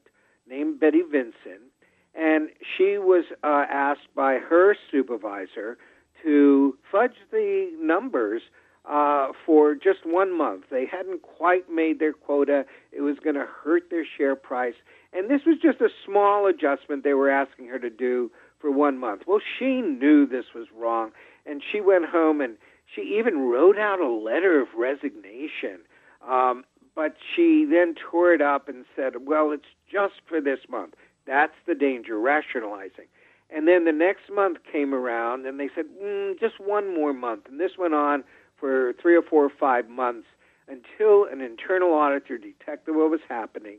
named 0.48 0.78
Betty 0.78 1.02
Vinson, 1.02 1.70
and 2.14 2.50
she 2.76 2.98
was 2.98 3.24
uh, 3.42 3.64
asked 3.70 4.14
by 4.14 4.34
her 4.34 4.76
supervisor 4.90 5.78
to 6.22 6.76
fudge 6.90 7.16
the 7.30 7.70
numbers 7.80 8.42
uh, 8.84 9.28
for 9.46 9.74
just 9.74 10.00
one 10.04 10.36
month. 10.36 10.64
They 10.70 10.86
hadn't 10.86 11.22
quite 11.22 11.70
made 11.70 11.98
their 11.98 12.12
quota. 12.12 12.64
It 12.92 13.00
was 13.00 13.16
going 13.22 13.36
to 13.36 13.46
hurt 13.46 13.90
their 13.90 14.04
share 14.16 14.36
price. 14.36 14.74
And 15.12 15.30
this 15.30 15.42
was 15.46 15.56
just 15.62 15.80
a 15.80 15.88
small 16.04 16.46
adjustment 16.46 17.04
they 17.04 17.14
were 17.14 17.30
asking 17.30 17.68
her 17.68 17.78
to 17.78 17.90
do 17.90 18.30
for 18.60 18.70
one 18.70 18.98
month. 18.98 19.22
Well, 19.26 19.40
she 19.58 19.80
knew 19.80 20.26
this 20.26 20.46
was 20.54 20.66
wrong. 20.76 21.12
And 21.46 21.62
she 21.70 21.80
went 21.80 22.06
home 22.06 22.40
and 22.40 22.56
she 22.94 23.16
even 23.18 23.38
wrote 23.48 23.78
out 23.78 24.00
a 24.00 24.08
letter 24.08 24.60
of 24.60 24.68
resignation. 24.76 25.80
Um, 26.26 26.64
but 26.94 27.16
she 27.34 27.66
then 27.68 27.94
tore 28.10 28.32
it 28.34 28.42
up 28.42 28.68
and 28.68 28.84
said, 28.94 29.26
well, 29.26 29.50
it's 29.52 29.64
just 29.90 30.14
for 30.28 30.40
this 30.40 30.60
month. 30.68 30.94
That's 31.26 31.54
the 31.66 31.74
danger, 31.74 32.18
rationalizing. 32.18 33.06
And 33.50 33.68
then 33.68 33.84
the 33.84 33.92
next 33.92 34.30
month 34.32 34.58
came 34.70 34.94
around 34.94 35.46
and 35.46 35.58
they 35.60 35.68
said, 35.74 35.86
mm, 36.02 36.38
just 36.40 36.60
one 36.60 36.94
more 36.94 37.12
month. 37.12 37.46
And 37.48 37.60
this 37.60 37.72
went 37.78 37.94
on 37.94 38.24
for 38.64 38.94
three 38.94 39.14
or 39.14 39.20
four 39.20 39.44
or 39.44 39.50
five 39.50 39.90
months 39.90 40.26
until 40.68 41.26
an 41.30 41.42
internal 41.42 41.92
auditor 41.92 42.38
detected 42.38 42.96
what 42.96 43.10
was 43.10 43.20
happening, 43.28 43.76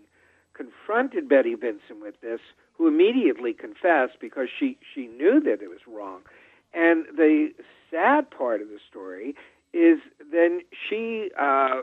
confronted 0.53 1.27
Betty 1.27 1.55
Vinson 1.55 2.01
with 2.01 2.21
this, 2.21 2.39
who 2.73 2.87
immediately 2.87 3.51
confessed 3.51 4.19
because 4.21 4.47
she, 4.59 4.77
she 4.93 5.07
knew 5.07 5.39
that 5.39 5.63
it 5.63 5.69
was 5.69 5.79
wrong. 5.87 6.19
And 6.71 7.05
the 7.17 7.49
sad 7.89 8.29
part 8.29 8.61
of 8.61 8.67
the 8.67 8.77
story 8.87 9.33
is 9.73 9.97
then 10.31 10.61
she 10.87 11.31
uh, 11.35 11.81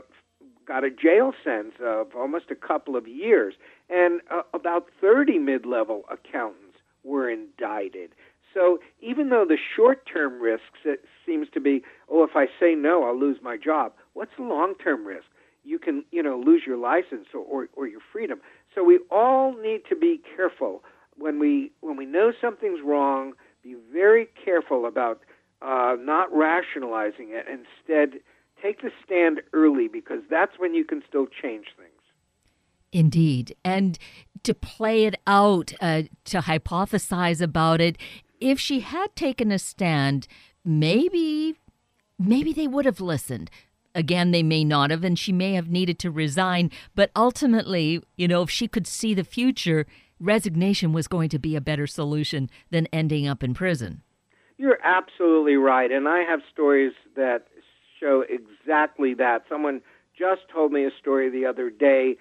got 0.64 0.84
a 0.84 0.90
jail 0.90 1.32
sentence 1.42 1.74
of 1.84 2.14
almost 2.14 2.52
a 2.52 2.54
couple 2.54 2.94
of 2.94 3.08
years, 3.08 3.54
and 3.90 4.20
uh, 4.30 4.42
about 4.54 4.86
30 5.00 5.40
mid 5.40 5.66
level 5.66 6.04
accountants 6.08 6.78
were 7.02 7.28
indicted. 7.28 8.10
So 8.52 8.78
even 9.00 9.30
though 9.30 9.44
the 9.48 9.58
short-term 9.76 10.40
risks 10.40 10.80
it 10.84 11.04
seems 11.24 11.48
to 11.54 11.60
be, 11.60 11.82
oh, 12.10 12.24
if 12.24 12.36
I 12.36 12.46
say 12.60 12.74
no, 12.74 13.04
I'll 13.04 13.18
lose 13.18 13.38
my 13.42 13.56
job. 13.56 13.92
What's 14.12 14.32
the 14.36 14.44
long-term 14.44 15.06
risk? 15.06 15.26
You 15.64 15.78
can, 15.78 16.04
you 16.10 16.22
know, 16.22 16.38
lose 16.38 16.62
your 16.66 16.76
license 16.76 17.28
or, 17.32 17.40
or, 17.40 17.68
or 17.74 17.86
your 17.86 18.00
freedom. 18.12 18.40
So 18.74 18.82
we 18.82 18.98
all 19.10 19.54
need 19.56 19.82
to 19.88 19.96
be 19.96 20.20
careful 20.36 20.82
when 21.16 21.38
we 21.38 21.72
when 21.80 21.96
we 21.96 22.06
know 22.06 22.32
something's 22.40 22.80
wrong. 22.84 23.34
Be 23.62 23.76
very 23.92 24.28
careful 24.44 24.86
about 24.86 25.22
uh, 25.60 25.96
not 26.00 26.34
rationalizing 26.34 27.28
it. 27.30 27.46
Instead, 27.46 28.20
take 28.60 28.82
the 28.82 28.90
stand 29.04 29.40
early 29.52 29.88
because 29.88 30.20
that's 30.28 30.58
when 30.58 30.74
you 30.74 30.84
can 30.84 31.02
still 31.08 31.26
change 31.26 31.66
things. 31.76 31.90
Indeed. 32.92 33.56
And 33.64 33.98
to 34.42 34.54
play 34.54 35.04
it 35.04 35.16
out, 35.26 35.72
uh, 35.80 36.02
to 36.26 36.38
hypothesize 36.40 37.40
about 37.40 37.80
it, 37.80 37.96
if 38.42 38.58
she 38.58 38.80
had 38.80 39.14
taken 39.14 39.52
a 39.52 39.58
stand, 39.58 40.26
maybe, 40.64 41.56
maybe 42.18 42.52
they 42.52 42.66
would 42.66 42.84
have 42.84 43.00
listened. 43.00 43.50
Again, 43.94 44.30
they 44.30 44.42
may 44.42 44.64
not 44.64 44.90
have, 44.90 45.04
and 45.04 45.18
she 45.18 45.32
may 45.32 45.54
have 45.54 45.68
needed 45.68 45.98
to 46.00 46.10
resign. 46.10 46.70
But 46.94 47.10
ultimately, 47.14 48.02
you 48.16 48.26
know, 48.26 48.42
if 48.42 48.50
she 48.50 48.66
could 48.66 48.86
see 48.86 49.14
the 49.14 49.24
future, 49.24 49.86
resignation 50.18 50.92
was 50.92 51.08
going 51.08 51.28
to 51.30 51.38
be 51.38 51.56
a 51.56 51.60
better 51.60 51.86
solution 51.86 52.50
than 52.70 52.86
ending 52.92 53.26
up 53.26 53.42
in 53.42 53.54
prison. 53.54 54.02
You're 54.56 54.78
absolutely 54.82 55.56
right. 55.56 55.90
And 55.90 56.08
I 56.08 56.20
have 56.20 56.40
stories 56.50 56.92
that 57.16 57.46
show 58.00 58.24
exactly 58.28 59.14
that. 59.14 59.44
Someone 59.48 59.82
just 60.18 60.42
told 60.52 60.72
me 60.72 60.84
a 60.84 60.90
story 61.00 61.30
the 61.30 61.46
other 61.46 61.70
day 61.70 62.16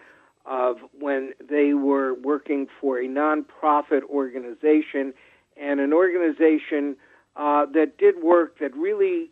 of 0.46 0.78
when 1.00 1.32
they 1.50 1.74
were 1.74 2.16
working 2.16 2.68
for 2.80 2.98
a 3.00 3.08
nonprofit 3.08 4.04
organization 4.10 5.14
and 5.62 5.80
an 5.80 5.94
organization 5.94 6.98
uh, 7.36 7.66
that 7.74 7.98
did 7.98 8.22
work 8.22 8.60
that 8.60 8.76
really 8.76 9.32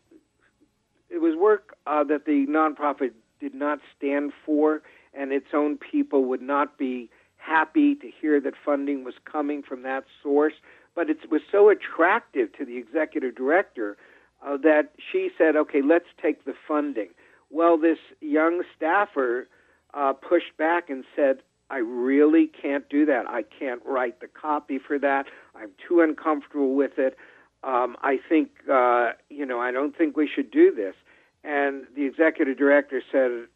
it 1.09 1.21
was 1.21 1.35
work 1.35 1.75
uh, 1.87 2.03
that 2.03 2.25
the 2.25 2.45
nonprofit 2.47 3.11
did 3.39 3.55
not 3.55 3.79
stand 3.97 4.31
for, 4.45 4.83
and 5.13 5.31
its 5.31 5.47
own 5.53 5.77
people 5.77 6.25
would 6.25 6.41
not 6.41 6.77
be 6.77 7.09
happy 7.37 7.95
to 7.95 8.11
hear 8.21 8.39
that 8.39 8.53
funding 8.63 9.03
was 9.03 9.15
coming 9.25 9.63
from 9.63 9.81
that 9.83 10.03
source. 10.21 10.53
But 10.95 11.09
it 11.09 11.17
was 11.31 11.41
so 11.51 11.69
attractive 11.69 12.53
to 12.57 12.65
the 12.65 12.77
executive 12.77 13.35
director 13.35 13.97
uh, 14.45 14.57
that 14.57 14.91
she 15.11 15.29
said, 15.37 15.55
"Okay, 15.55 15.81
let's 15.81 16.09
take 16.21 16.45
the 16.45 16.53
funding." 16.67 17.09
Well, 17.49 17.77
this 17.77 17.97
young 18.21 18.61
staffer 18.75 19.47
uh, 19.93 20.13
pushed 20.13 20.55
back 20.57 20.89
and 20.89 21.03
said, 21.15 21.39
I 21.69 21.77
really 21.77 22.47
can't 22.47 22.87
do 22.89 23.05
that. 23.05 23.27
I 23.27 23.43
can't 23.43 23.81
write 23.85 24.19
the 24.21 24.27
copy 24.27 24.79
for 24.79 24.97
that. 24.99 25.27
I'm 25.55 25.71
too 25.87 26.01
uncomfortable 26.01 26.75
with 26.75 26.97
it. 26.97 27.15
Um, 27.63 27.95
I 28.01 28.17
think, 28.27 28.49
uh, 28.71 29.11
you 29.29 29.45
know, 29.45 29.59
I 29.59 29.71
don't 29.71 29.95
think 29.95 30.15
we 30.15 30.27
should 30.33 30.49
do 30.49 30.73
this. 30.73 30.95
And 31.43 31.83
the 31.95 32.05
executive 32.05 32.57
director 32.57 33.01
said, 33.11 33.47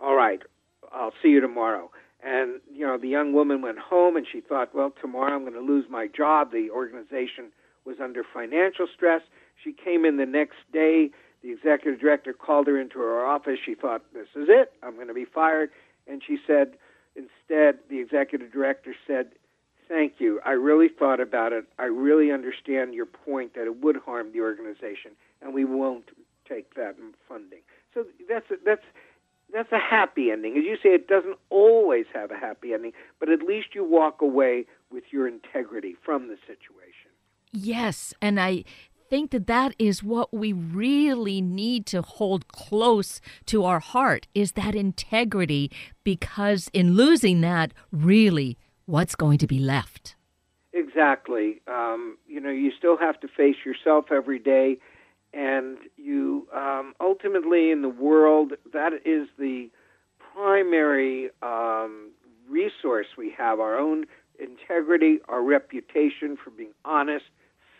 All 0.00 0.14
right, 0.14 0.40
I'll 0.92 1.12
see 1.22 1.28
you 1.28 1.40
tomorrow. 1.40 1.90
And, 2.22 2.60
you 2.72 2.86
know, 2.86 2.98
the 2.98 3.08
young 3.08 3.32
woman 3.32 3.62
went 3.62 3.78
home 3.78 4.16
and 4.16 4.26
she 4.30 4.40
thought, 4.40 4.74
Well, 4.74 4.92
tomorrow 5.00 5.34
I'm 5.34 5.42
going 5.42 5.54
to 5.54 5.60
lose 5.60 5.86
my 5.90 6.06
job. 6.06 6.52
The 6.52 6.70
organization 6.70 7.50
was 7.84 7.96
under 8.02 8.22
financial 8.22 8.86
stress. 8.94 9.22
She 9.62 9.72
came 9.72 10.04
in 10.04 10.16
the 10.16 10.26
next 10.26 10.56
day 10.72 11.10
the 11.42 11.52
executive 11.52 12.00
director 12.00 12.32
called 12.32 12.66
her 12.66 12.80
into 12.80 12.98
her 12.98 13.24
office. 13.24 13.58
She 13.64 13.74
thought, 13.74 14.02
this 14.12 14.26
is 14.34 14.48
it. 14.48 14.72
I'm 14.82 14.96
going 14.96 15.08
to 15.08 15.14
be 15.14 15.24
fired. 15.24 15.70
And 16.06 16.22
she 16.26 16.38
said, 16.46 16.72
instead, 17.18 17.80
the 17.90 17.98
executive 17.98 18.52
director 18.52 18.94
said, 19.06 19.32
thank 19.88 20.14
you. 20.18 20.40
I 20.44 20.52
really 20.52 20.88
thought 20.88 21.20
about 21.20 21.52
it. 21.52 21.64
I 21.78 21.84
really 21.84 22.30
understand 22.30 22.94
your 22.94 23.06
point 23.06 23.54
that 23.54 23.64
it 23.64 23.82
would 23.82 23.96
harm 23.96 24.32
the 24.32 24.40
organization, 24.40 25.12
and 25.42 25.52
we 25.52 25.64
won't 25.64 26.10
take 26.48 26.74
that 26.74 26.96
funding. 27.28 27.60
So 27.94 28.04
that's 28.28 28.50
a, 28.50 28.54
that's 28.64 28.84
that's 29.52 29.72
a 29.72 29.78
happy 29.78 30.30
ending. 30.30 30.56
As 30.58 30.64
you 30.64 30.76
say, 30.76 30.90
it 30.90 31.08
doesn't 31.08 31.38
always 31.48 32.04
have 32.14 32.30
a 32.30 32.36
happy 32.36 32.74
ending, 32.74 32.92
but 33.18 33.30
at 33.30 33.42
least 33.42 33.68
you 33.74 33.82
walk 33.82 34.20
away 34.20 34.66
with 34.90 35.04
your 35.10 35.26
integrity 35.26 35.96
from 36.04 36.28
the 36.28 36.36
situation. 36.46 37.10
Yes, 37.50 38.12
and 38.20 38.38
I 38.38 38.64
think 39.08 39.30
that 39.30 39.46
that 39.46 39.74
is 39.78 40.02
what 40.02 40.32
we 40.32 40.52
really 40.52 41.40
need 41.40 41.86
to 41.86 42.02
hold 42.02 42.48
close 42.48 43.20
to 43.46 43.64
our 43.64 43.80
heart 43.80 44.26
is 44.34 44.52
that 44.52 44.74
integrity 44.74 45.70
because 46.04 46.68
in 46.72 46.94
losing 46.94 47.40
that 47.40 47.72
really 47.92 48.58
what's 48.86 49.14
going 49.14 49.38
to 49.38 49.46
be 49.46 49.58
left? 49.58 50.16
Exactly. 50.72 51.60
Um, 51.66 52.18
you 52.26 52.40
know 52.40 52.50
you 52.50 52.70
still 52.76 52.96
have 52.96 53.18
to 53.20 53.28
face 53.28 53.56
yourself 53.64 54.12
every 54.12 54.38
day 54.38 54.78
and 55.32 55.78
you 55.96 56.46
um, 56.54 56.94
ultimately 57.00 57.70
in 57.70 57.82
the 57.82 57.88
world 57.88 58.52
that 58.72 58.92
is 59.04 59.28
the 59.38 59.68
primary 60.34 61.30
um, 61.42 62.10
resource 62.48 63.06
we 63.16 63.34
have 63.36 63.58
our 63.60 63.78
own 63.78 64.04
integrity 64.38 65.18
our 65.28 65.42
reputation 65.42 66.36
for 66.42 66.50
being 66.50 66.72
honest 66.84 67.24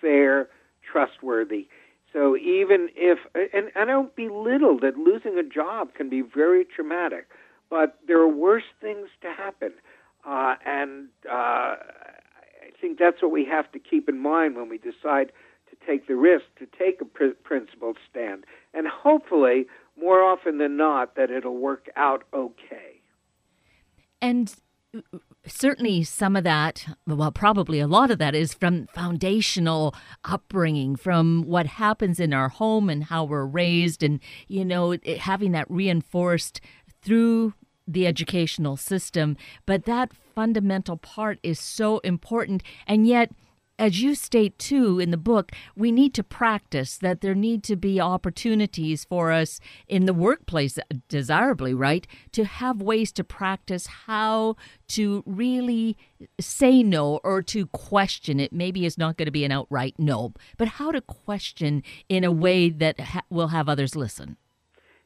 fair 0.01 0.49
trustworthy. 0.91 1.69
So 2.13 2.37
even 2.37 2.89
if, 2.97 3.19
and 3.53 3.71
I 3.77 3.85
don't 3.85 4.15
belittle 4.17 4.79
that 4.81 4.97
losing 4.97 5.39
a 5.39 5.43
job 5.43 5.95
can 5.95 6.09
be 6.09 6.23
very 6.23 6.65
traumatic, 6.65 7.29
but 7.69 7.99
there 8.07 8.19
are 8.19 8.29
worse 8.29 8.65
things 8.81 9.09
to 9.21 9.29
happen. 9.29 9.73
Uh, 10.27 10.55
and 10.65 11.09
uh, 11.31 11.77
I 11.77 12.71
think 12.81 12.99
that's 12.99 13.23
what 13.23 13.31
we 13.31 13.45
have 13.45 13.71
to 13.73 13.79
keep 13.79 14.09
in 14.09 14.19
mind 14.19 14.57
when 14.57 14.69
we 14.69 14.79
decide 14.79 15.33
to 15.71 15.87
take 15.87 16.09
the 16.09 16.17
risk 16.17 16.45
to 16.59 16.67
take 16.67 17.01
a 17.01 17.05
pr- 17.05 17.37
principled 17.45 17.99
stand. 18.11 18.45
And 18.73 18.87
hopefully, 18.87 19.67
more 20.01 20.23
often 20.23 20.59
than 20.59 20.77
not, 20.77 21.15
that 21.17 21.31
it'll 21.31 21.57
work 21.57 21.89
out 21.97 22.25
okay. 22.33 23.01
And 24.21 24.55
certainly 25.47 26.03
some 26.05 26.37
of 26.37 26.45
that, 26.45 26.87
well, 27.07 27.31
probably 27.33 27.81
a 27.81 27.87
lot 27.87 28.11
of 28.11 28.19
that 28.19 28.35
is 28.35 28.55
from 28.55 28.87
foundational 28.95 29.95
upbringing, 30.25 30.97
from 30.97 31.43
what 31.43 31.67
happens 31.67 32.19
in 32.19 32.33
our 32.33 32.49
home 32.49 32.89
and 32.89 33.05
how 33.05 33.25
we're 33.25 33.45
raised, 33.45 34.03
and, 34.03 34.21
you 34.47 34.65
know, 34.65 34.97
having 35.19 35.53
that 35.53 35.71
reinforced 35.71 36.61
through 37.03 37.55
the 37.87 38.07
educational 38.07 38.77
system. 38.77 39.37
But 39.67 39.85
that 39.85 40.13
fundamental 40.35 40.97
part 40.97 41.39
is 41.43 41.59
so 41.59 41.99
important. 41.99 42.63
And 42.87 43.07
yet, 43.07 43.31
as 43.79 44.03
you 44.03 44.15
state 44.15 44.59
too 44.59 44.99
in 44.99 45.11
the 45.11 45.17
book, 45.17 45.53
we 45.77 45.93
need 45.93 46.13
to 46.15 46.25
practice 46.25 46.97
that 46.99 47.21
there 47.21 47.35
need 47.35 47.63
to 47.65 47.77
be 47.77 48.01
opportunities 48.01 49.05
for 49.05 49.31
us 49.31 49.61
in 49.87 50.07
the 50.07 50.15
workplace, 50.15 50.79
desirably, 51.09 51.73
right? 51.73 52.07
To 52.33 52.45
have 52.45 52.83
ways 52.83 53.13
to 53.13 53.25
practice 53.25 53.87
how 54.07 54.57
to 54.89 55.23
really 55.27 55.97
say 56.41 56.83
no 56.83 57.21
or 57.23 57.43
to 57.43 57.67
question 57.67 58.41
it. 58.41 58.53
Maybe 58.53 58.85
it's 58.85 58.99
not 58.99 59.17
going 59.17 59.27
to 59.27 59.33
be 59.33 59.45
an 59.45 59.53
outright 59.53 59.95
no, 59.99 60.33
but 60.57 60.69
how 60.69 60.91
to 60.91 61.01
question 61.01 61.83
in 62.09 62.25
a 62.25 62.33
way 62.33 62.71
that 62.71 63.01
ha- 63.01 63.23
will 63.31 63.49
have 63.49 63.69
others 63.69 63.95
listen. 63.95 64.37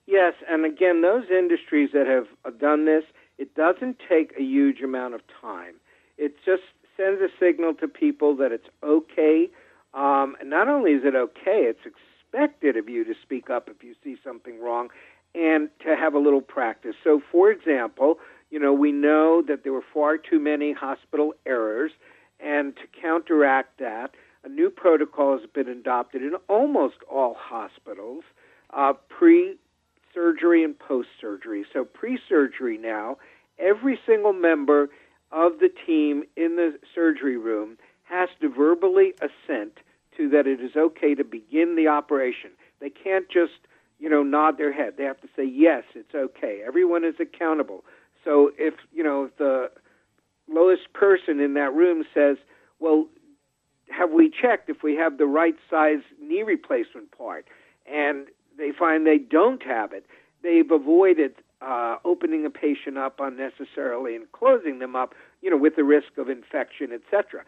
Yes, 0.06 0.34
and 0.48 0.64
again, 0.64 1.02
those 1.02 1.24
industries 1.30 1.90
that 1.92 2.06
have 2.06 2.26
uh, 2.44 2.50
done 2.58 2.86
this, 2.86 3.04
it 3.38 3.54
doesn't 3.54 3.98
take 4.08 4.32
a 4.38 4.42
huge 4.42 4.80
amount 4.80 5.14
of 5.14 5.20
time. 5.40 5.74
It's 6.18 6.38
just 6.44 6.62
sends 7.02 7.20
a 7.20 7.28
signal 7.40 7.74
to 7.74 7.88
people 7.88 8.36
that 8.36 8.52
it's 8.52 8.68
okay. 8.82 9.50
Um, 9.94 10.36
not 10.44 10.68
only 10.68 10.92
is 10.92 11.02
it 11.04 11.14
okay, 11.14 11.66
it's 11.68 11.80
expected 11.84 12.76
of 12.76 12.88
you 12.88 13.04
to 13.04 13.14
speak 13.22 13.50
up 13.50 13.68
if 13.68 13.82
you 13.82 13.94
see 14.02 14.16
something 14.24 14.60
wrong 14.60 14.88
and 15.34 15.68
to 15.80 15.96
have 15.96 16.14
a 16.14 16.18
little 16.18 16.40
practice. 16.40 16.94
So, 17.02 17.20
for 17.30 17.50
example, 17.50 18.18
you 18.50 18.58
know, 18.58 18.72
we 18.72 18.92
know 18.92 19.42
that 19.46 19.64
there 19.64 19.72
were 19.72 19.84
far 19.92 20.18
too 20.18 20.38
many 20.38 20.72
hospital 20.72 21.34
errors, 21.46 21.92
and 22.38 22.76
to 22.76 22.82
counteract 23.00 23.78
that, 23.78 24.12
a 24.44 24.48
new 24.48 24.70
protocol 24.70 25.38
has 25.38 25.48
been 25.54 25.68
adopted 25.68 26.22
in 26.22 26.34
almost 26.48 26.96
all 27.10 27.36
hospitals 27.38 28.24
uh, 28.74 28.92
pre 29.08 29.56
surgery 30.12 30.64
and 30.64 30.78
post 30.78 31.08
surgery. 31.20 31.64
So, 31.72 31.84
pre 31.84 32.18
surgery 32.28 32.76
now, 32.76 33.16
every 33.58 33.98
single 34.06 34.32
member 34.32 34.90
of 35.32 35.58
the 35.60 35.70
team 35.86 36.24
in 36.36 36.56
the 36.56 36.78
surgery 36.94 37.36
room 37.36 37.78
has 38.04 38.28
to 38.40 38.48
verbally 38.48 39.14
assent 39.20 39.78
to 40.16 40.28
that 40.28 40.46
it 40.46 40.60
is 40.60 40.76
okay 40.76 41.14
to 41.14 41.24
begin 41.24 41.74
the 41.76 41.88
operation. 41.88 42.50
They 42.80 42.90
can't 42.90 43.28
just, 43.30 43.52
you 43.98 44.10
know, 44.10 44.22
nod 44.22 44.58
their 44.58 44.72
head. 44.72 44.94
They 44.98 45.04
have 45.04 45.20
to 45.22 45.28
say, 45.34 45.44
yes, 45.44 45.84
it's 45.94 46.14
okay. 46.14 46.60
Everyone 46.66 47.04
is 47.04 47.14
accountable. 47.18 47.84
So 48.24 48.50
if, 48.58 48.74
you 48.92 49.02
know, 49.02 49.24
if 49.24 49.36
the 49.38 49.70
lowest 50.48 50.92
person 50.92 51.40
in 51.40 51.54
that 51.54 51.72
room 51.72 52.04
says, 52.12 52.36
well, 52.78 53.06
have 53.88 54.10
we 54.10 54.30
checked 54.30 54.68
if 54.68 54.82
we 54.82 54.94
have 54.96 55.18
the 55.18 55.26
right 55.26 55.56
size 55.70 56.02
knee 56.20 56.42
replacement 56.42 57.16
part? 57.16 57.46
And 57.90 58.26
they 58.58 58.70
find 58.78 59.06
they 59.06 59.18
don't 59.18 59.62
have 59.62 59.92
it. 59.92 60.06
They've 60.42 60.70
avoided 60.70 61.34
uh, 61.62 61.96
opening 62.04 62.44
a 62.44 62.50
patient 62.50 62.98
up 62.98 63.20
unnecessarily 63.20 64.16
and 64.16 64.30
closing 64.32 64.78
them 64.78 64.96
up, 64.96 65.14
you 65.40 65.50
know, 65.50 65.56
with 65.56 65.76
the 65.76 65.84
risk 65.84 66.18
of 66.18 66.28
infection, 66.28 66.90
etc. 66.92 67.44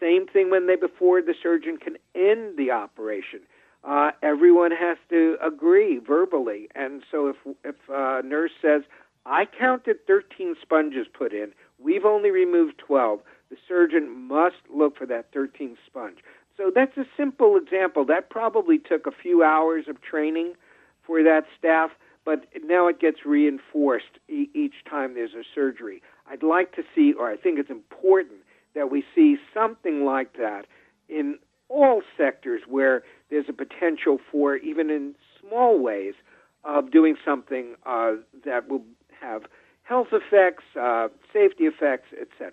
Same 0.00 0.26
thing 0.26 0.50
when 0.50 0.66
they 0.66 0.76
before 0.76 1.20
the 1.20 1.34
surgeon 1.40 1.76
can 1.76 1.96
end 2.14 2.56
the 2.56 2.70
operation. 2.70 3.40
Uh, 3.84 4.10
everyone 4.22 4.70
has 4.70 4.96
to 5.08 5.36
agree 5.44 5.98
verbally, 5.98 6.68
and 6.74 7.02
so 7.10 7.28
if 7.28 7.36
if 7.64 7.76
a 7.88 8.22
nurse 8.24 8.52
says, 8.60 8.82
"I 9.24 9.44
counted 9.44 10.06
13 10.06 10.56
sponges 10.60 11.06
put 11.08 11.32
in, 11.32 11.52
we've 11.78 12.04
only 12.04 12.30
removed 12.30 12.78
12," 12.78 13.20
the 13.50 13.56
surgeon 13.66 14.08
must 14.10 14.62
look 14.68 14.96
for 14.96 15.06
that 15.06 15.30
13th 15.32 15.78
sponge. 15.86 16.18
So 16.56 16.72
that's 16.74 16.96
a 16.96 17.06
simple 17.16 17.56
example. 17.56 18.04
That 18.04 18.30
probably 18.30 18.78
took 18.78 19.06
a 19.06 19.12
few 19.12 19.44
hours 19.44 19.86
of 19.86 20.00
training 20.00 20.54
for 21.06 21.22
that 21.22 21.46
staff 21.56 21.92
but 22.28 22.44
now 22.62 22.88
it 22.88 23.00
gets 23.00 23.24
reinforced 23.24 24.18
e- 24.28 24.50
each 24.52 24.84
time 24.84 25.14
there's 25.14 25.32
a 25.32 25.44
surgery. 25.54 26.02
I'd 26.30 26.42
like 26.42 26.72
to 26.76 26.82
see, 26.94 27.14
or 27.18 27.30
I 27.30 27.38
think 27.38 27.58
it's 27.58 27.70
important 27.70 28.40
that 28.74 28.90
we 28.90 29.02
see 29.14 29.38
something 29.54 30.04
like 30.04 30.34
that 30.34 30.66
in 31.08 31.38
all 31.70 32.02
sectors 32.18 32.60
where 32.68 33.02
there's 33.30 33.46
a 33.48 33.54
potential 33.54 34.18
for, 34.30 34.56
even 34.56 34.90
in 34.90 35.14
small 35.40 35.80
ways, 35.80 36.12
of 36.64 36.90
doing 36.90 37.16
something 37.24 37.76
uh, 37.86 38.16
that 38.44 38.68
will 38.68 38.84
have 39.18 39.44
health 39.84 40.08
effects, 40.12 40.64
uh, 40.78 41.08
safety 41.32 41.64
effects, 41.64 42.08
etc. 42.12 42.52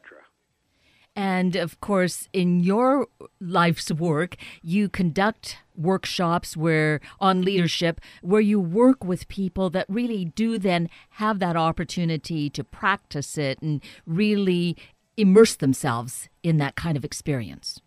And 1.15 1.56
of 1.56 1.80
course, 1.80 2.28
in 2.34 2.60
your 2.60 3.08
life's 3.39 3.91
work, 3.91 4.36
you 4.62 4.89
conduct 4.89 5.58
workshops 5.75 6.58
where 6.58 6.99
on 7.19 7.41
leadership 7.41 8.01
where 8.21 8.41
you 8.41 8.60
work 8.60 9.04
with 9.04 9.28
people 9.28 9.69
that 9.69 9.86
really 9.89 10.25
do 10.25 10.58
then 10.58 10.89
have 11.12 11.39
that 11.39 11.56
opportunity 11.56 12.49
to 12.49 12.63
practice 12.63 13.38
it 13.38 13.62
and 13.62 13.82
really 14.06 14.75
immerse 15.17 15.56
themselves 15.56 16.28
in 16.43 16.58
that 16.58 16.75
kind 16.75 16.97
of 16.97 17.06
experience. 17.06 17.80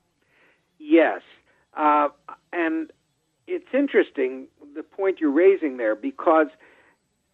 Yes. 0.78 1.20
Uh, 1.76 2.08
and 2.52 2.90
it's 3.46 3.68
interesting 3.74 4.48
the 4.74 4.82
point 4.82 5.20
you're 5.20 5.30
raising 5.30 5.76
there 5.76 5.94
because 5.94 6.48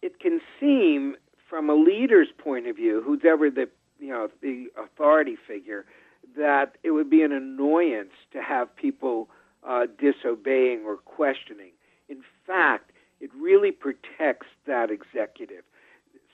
it 0.01 0.19
can 0.19 0.41
seem 0.59 1.15
from 1.49 1.69
a 1.69 1.75
leader's 1.75 2.27
point 2.37 2.67
of 2.67 2.75
view, 2.75 3.01
who's 3.05 3.21
ever 3.25 3.49
the 3.49 3.69
you 4.05 4.11
know 4.11 4.29
the 4.41 4.67
authority 4.77 5.35
figure, 5.47 5.85
that 6.37 6.77
it 6.83 6.91
would 6.91 7.09
be 7.09 7.23
an 7.23 7.31
annoyance 7.31 8.13
to 8.31 8.41
have 8.41 8.73
people 8.75 9.29
uh, 9.67 9.87
disobeying 9.99 10.83
or 10.85 10.97
questioning. 10.97 11.71
In 12.07 12.21
fact, 12.45 12.91
it 13.19 13.31
really 13.35 13.71
protects 13.71 14.47
that 14.67 14.91
executive. 14.91 15.63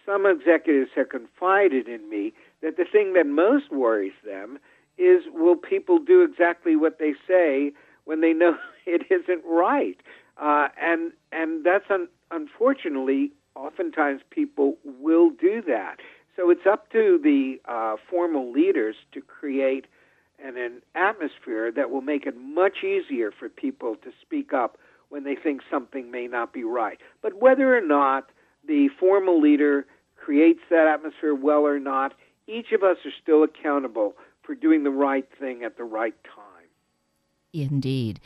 Some 0.06 0.26
executives 0.26 0.92
have 0.96 1.10
confided 1.10 1.88
in 1.88 2.10
me 2.10 2.34
that 2.62 2.76
the 2.76 2.86
thing 2.92 3.14
that 3.14 3.28
most 3.28 3.72
worries 3.72 4.20
them 4.26 4.60
is 4.98 5.24
will 5.34 5.56
people 5.56 6.00
do 6.00 6.22
exactly 6.24 6.76
what 6.76 7.00
they 7.00 7.14
say 7.28 7.72
when 8.06 8.22
they 8.22 8.34
know 8.34 8.58
it 8.86 9.04
isn't 9.10 9.44
right? 9.48 9.98
Uh, 10.38 10.68
and 10.82 11.14
and 11.32 11.64
that's 11.64 11.90
un- 11.90 12.10
unfortunately 12.32 13.32
oftentimes 13.56 14.22
people 14.30 14.78
will 14.84 15.30
do 15.30 15.62
that. 15.68 15.98
So 16.36 16.50
it's 16.50 16.66
up 16.70 16.92
to 16.92 17.20
the 17.22 17.60
uh, 17.66 17.98
formal 18.10 18.52
leaders 18.52 18.96
to 19.14 19.22
create 19.22 19.86
an, 20.44 20.58
an 20.58 20.82
atmosphere 20.96 21.72
that 21.72 21.90
will 21.90 22.02
make 22.02 22.26
it 22.26 22.36
much 22.38 22.84
easier 22.84 23.32
for 23.32 23.50
people 23.50 23.96
to 24.04 24.12
speak 24.22 24.54
up 24.54 24.78
when 25.10 25.24
they 25.24 25.36
think 25.36 25.62
something 25.70 26.10
may 26.10 26.28
not 26.28 26.54
be 26.54 26.64
right. 26.64 26.98
But 27.22 27.42
whether 27.42 27.78
or 27.78 27.82
not 27.82 28.30
the 28.66 28.90
formal 29.00 29.42
leader 29.42 29.86
creates 30.16 30.62
that 30.70 30.88
atmosphere 30.88 31.36
well 31.36 31.66
or 31.66 31.80
not, 31.80 32.14
each 32.48 32.72
of 32.72 32.84
us 32.84 32.98
are 33.06 33.12
still 33.22 33.44
accountable 33.44 34.16
for 34.44 34.56
doing 34.56 34.84
the 34.84 34.90
right 34.90 35.28
thing 35.40 35.64
at 35.64 35.78
the 35.78 35.84
right 35.84 36.16
time. 36.24 36.68
Indeed. 37.54 38.20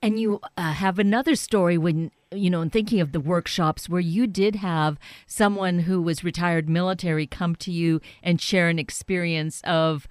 And 0.00 0.20
you 0.20 0.40
uh, 0.56 0.72
have 0.72 0.98
another 0.98 1.34
story 1.34 1.76
when, 1.76 2.12
you 2.36 2.50
know, 2.50 2.62
in 2.62 2.70
thinking 2.70 3.00
of 3.00 3.12
the 3.12 3.20
workshops 3.20 3.88
where 3.88 4.00
you 4.00 4.26
did 4.26 4.56
have 4.56 4.98
someone 5.26 5.80
who 5.80 6.00
was 6.00 6.24
retired 6.24 6.68
military 6.68 7.26
come 7.26 7.56
to 7.56 7.72
you 7.72 8.00
and 8.22 8.40
share 8.40 8.68
an 8.68 8.78
experience 8.78 9.60
of 9.64 10.06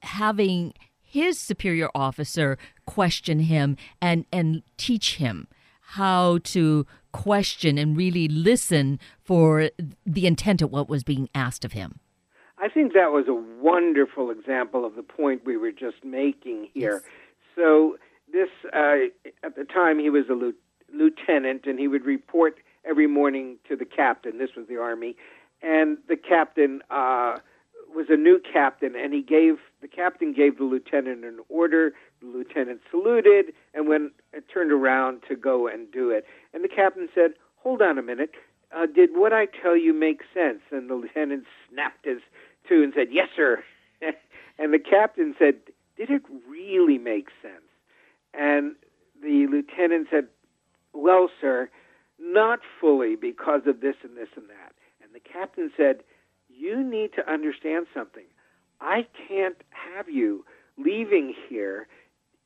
having 0.00 0.72
his 1.00 1.38
superior 1.38 1.88
officer 1.94 2.58
question 2.84 3.40
him 3.40 3.76
and, 4.00 4.24
and 4.32 4.62
teach 4.76 5.16
him 5.16 5.48
how 5.80 6.38
to 6.38 6.86
question 7.12 7.78
and 7.78 7.96
really 7.96 8.28
listen 8.28 8.98
for 9.24 9.70
the 10.04 10.26
intent 10.26 10.60
of 10.60 10.70
what 10.70 10.88
was 10.88 11.04
being 11.04 11.28
asked 11.34 11.64
of 11.64 11.72
him. 11.72 12.00
I 12.58 12.68
think 12.68 12.92
that 12.94 13.12
was 13.12 13.26
a 13.28 13.34
wonderful 13.62 14.30
example 14.30 14.84
of 14.84 14.96
the 14.96 15.02
point 15.02 15.44
we 15.44 15.56
were 15.56 15.72
just 15.72 16.04
making 16.04 16.68
here. 16.74 17.02
Yes. 17.04 17.12
So, 17.54 17.96
this, 18.32 18.48
uh, 18.74 19.08
at 19.42 19.56
the 19.56 19.64
time, 19.64 19.98
he 19.98 20.10
was 20.10 20.24
a 20.28 20.34
lieutenant 20.96 21.66
and 21.66 21.78
he 21.78 21.88
would 21.88 22.04
report 22.04 22.56
every 22.84 23.06
morning 23.06 23.56
to 23.68 23.76
the 23.76 23.84
captain. 23.84 24.38
This 24.38 24.50
was 24.56 24.66
the 24.68 24.78
Army. 24.78 25.16
And 25.62 25.98
the 26.08 26.16
captain, 26.16 26.82
uh, 26.90 27.36
was 27.96 28.06
a 28.10 28.16
new 28.16 28.38
captain, 28.38 28.94
and 28.94 29.14
he 29.14 29.22
gave 29.22 29.56
the 29.80 29.88
captain 29.88 30.32
gave 30.32 30.58
the 30.58 30.64
lieutenant 30.64 31.24
an 31.24 31.40
order. 31.48 31.94
The 32.20 32.26
lieutenant 32.26 32.80
saluted 32.90 33.54
and 33.72 33.88
when 33.88 34.10
it 34.34 34.44
turned 34.52 34.70
around 34.70 35.22
to 35.28 35.34
go 35.34 35.66
and 35.66 35.90
do 35.90 36.10
it. 36.10 36.26
And 36.52 36.62
the 36.62 36.68
captain 36.68 37.08
said, 37.14 37.34
"Hold 37.56 37.80
on 37.80 37.98
a 37.98 38.02
minute. 38.02 38.34
Uh, 38.70 38.86
did 38.86 39.16
what 39.16 39.32
I 39.32 39.46
tell 39.46 39.76
you 39.76 39.94
make 39.94 40.22
sense?" 40.34 40.60
And 40.70 40.90
the 40.90 40.94
lieutenant 40.94 41.46
snapped 41.70 42.04
his 42.04 42.20
to 42.68 42.82
and 42.82 42.92
said, 42.94 43.08
"Yes, 43.10 43.30
sir." 43.34 43.64
and 44.58 44.74
the 44.74 44.78
captain 44.78 45.34
said, 45.38 45.56
"Did 45.96 46.10
it 46.10 46.22
really 46.46 46.98
make 46.98 47.28
sense?" 47.40 47.64
And 48.34 48.76
the 49.22 49.46
lieutenant 49.46 50.08
said, 50.10 50.28
"Well, 50.96 51.30
sir, 51.40 51.70
not 52.18 52.60
fully 52.80 53.16
because 53.16 53.66
of 53.66 53.80
this 53.80 53.96
and 54.02 54.16
this 54.16 54.30
and 54.36 54.48
that." 54.48 54.72
And 55.02 55.14
the 55.14 55.20
captain 55.20 55.70
said 55.76 56.02
you 56.48 56.82
need 56.82 57.12
to 57.14 57.30
understand 57.30 57.86
something. 57.92 58.24
I 58.80 59.06
can't 59.28 59.62
have 59.70 60.08
you 60.08 60.44
leaving 60.76 61.34
here 61.48 61.86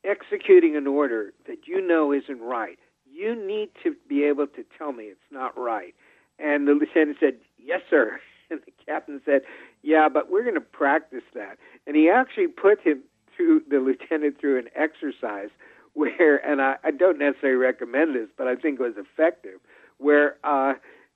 executing 0.03 0.75
an 0.75 0.87
order 0.87 1.33
that 1.47 1.67
you 1.67 1.85
know 1.85 2.11
isn't 2.11 2.41
right. 2.41 2.79
You 3.05 3.35
need 3.35 3.69
to 3.83 3.95
be 4.07 4.23
able 4.23 4.47
to 4.47 4.65
tell 4.77 4.93
me 4.93 5.05
it's 5.05 5.19
not 5.31 5.57
right. 5.57 5.93
And 6.39 6.67
the 6.67 6.73
lieutenant 6.73 7.17
said, 7.19 7.35
Yes, 7.57 7.81
sir. 7.89 8.19
And 8.49 8.59
the 8.65 8.73
captain 8.85 9.21
said, 9.23 9.43
Yeah, 9.81 10.09
but 10.09 10.29
we're 10.29 10.43
going 10.43 10.55
to 10.55 10.59
practice 10.59 11.23
that. 11.33 11.57
And 11.87 11.95
he 11.95 12.09
actually 12.09 12.47
put 12.47 12.81
him 12.81 13.01
through, 13.33 13.61
the 13.69 13.77
lieutenant 13.77 14.41
through 14.41 14.59
an 14.59 14.67
exercise 14.75 15.51
where, 15.93 16.37
and 16.45 16.61
I, 16.61 16.75
I 16.83 16.91
don't 16.91 17.19
necessarily 17.19 17.57
recommend 17.57 18.15
this, 18.15 18.29
but 18.37 18.47
I 18.47 18.55
think 18.55 18.79
it 18.79 18.83
was 18.83 18.95
effective, 18.97 19.59
where 19.97 20.37
uh, 20.43 20.73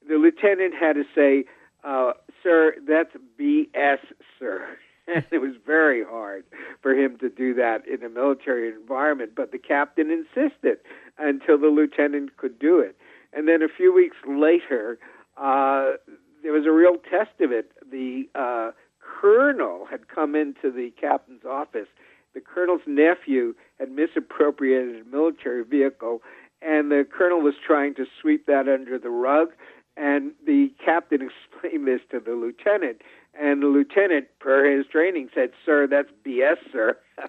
the 0.07 0.15
lieutenant 0.15 0.73
had 0.79 0.93
to 0.93 1.03
say, 1.15 1.45
uh, 1.83 2.13
sir, 2.43 2.75
that's 2.87 3.11
BS, 3.39 3.99
sir. 4.39 4.65
And 5.07 5.23
it 5.29 5.37
was 5.37 5.51
very 5.63 6.03
hard 6.03 6.45
for 6.81 6.95
him 6.95 7.19
to 7.19 7.29
do 7.29 7.53
that 7.53 7.87
in 7.87 8.03
a 8.03 8.09
military 8.09 8.69
environment, 8.69 9.33
but 9.35 9.51
the 9.51 9.59
captain 9.59 10.09
insisted 10.09 10.79
until 11.19 11.59
the 11.59 11.67
lieutenant 11.67 12.37
could 12.37 12.57
do 12.57 12.79
it. 12.79 12.97
And 13.31 13.47
then 13.47 13.61
a 13.61 13.67
few 13.67 13.93
weeks 13.93 14.17
later, 14.27 14.97
uh, 15.37 15.97
there 16.41 16.53
was 16.53 16.65
a 16.65 16.71
real 16.71 16.97
test 17.07 17.39
of 17.39 17.51
it. 17.51 17.71
The 17.91 18.27
uh, 18.33 18.71
colonel 18.99 19.85
had 19.85 20.07
come 20.07 20.35
into 20.35 20.71
the 20.71 20.91
captain's 20.99 21.45
office. 21.45 21.87
The 22.35 22.41
colonel's 22.41 22.81
nephew 22.85 23.55
had 23.79 23.89
misappropriated 23.91 25.01
a 25.01 25.09
military 25.09 25.63
vehicle, 25.63 26.21
and 26.61 26.91
the 26.91 27.07
colonel 27.09 27.41
was 27.41 27.55
trying 27.65 27.95
to 27.95 28.05
sweep 28.21 28.45
that 28.45 28.67
under 28.67 28.99
the 28.99 29.09
rug. 29.09 29.53
And 29.97 30.33
the 30.45 30.73
captain 30.83 31.21
explained 31.55 31.87
this 31.87 32.01
to 32.11 32.19
the 32.19 32.33
lieutenant, 32.33 33.01
and 33.37 33.61
the 33.61 33.67
lieutenant, 33.67 34.27
per 34.39 34.69
his 34.69 34.85
training, 34.87 35.29
said, 35.33 35.51
Sir, 35.65 35.87
that's 35.87 36.09
BS, 36.25 36.57
sir. 36.71 36.97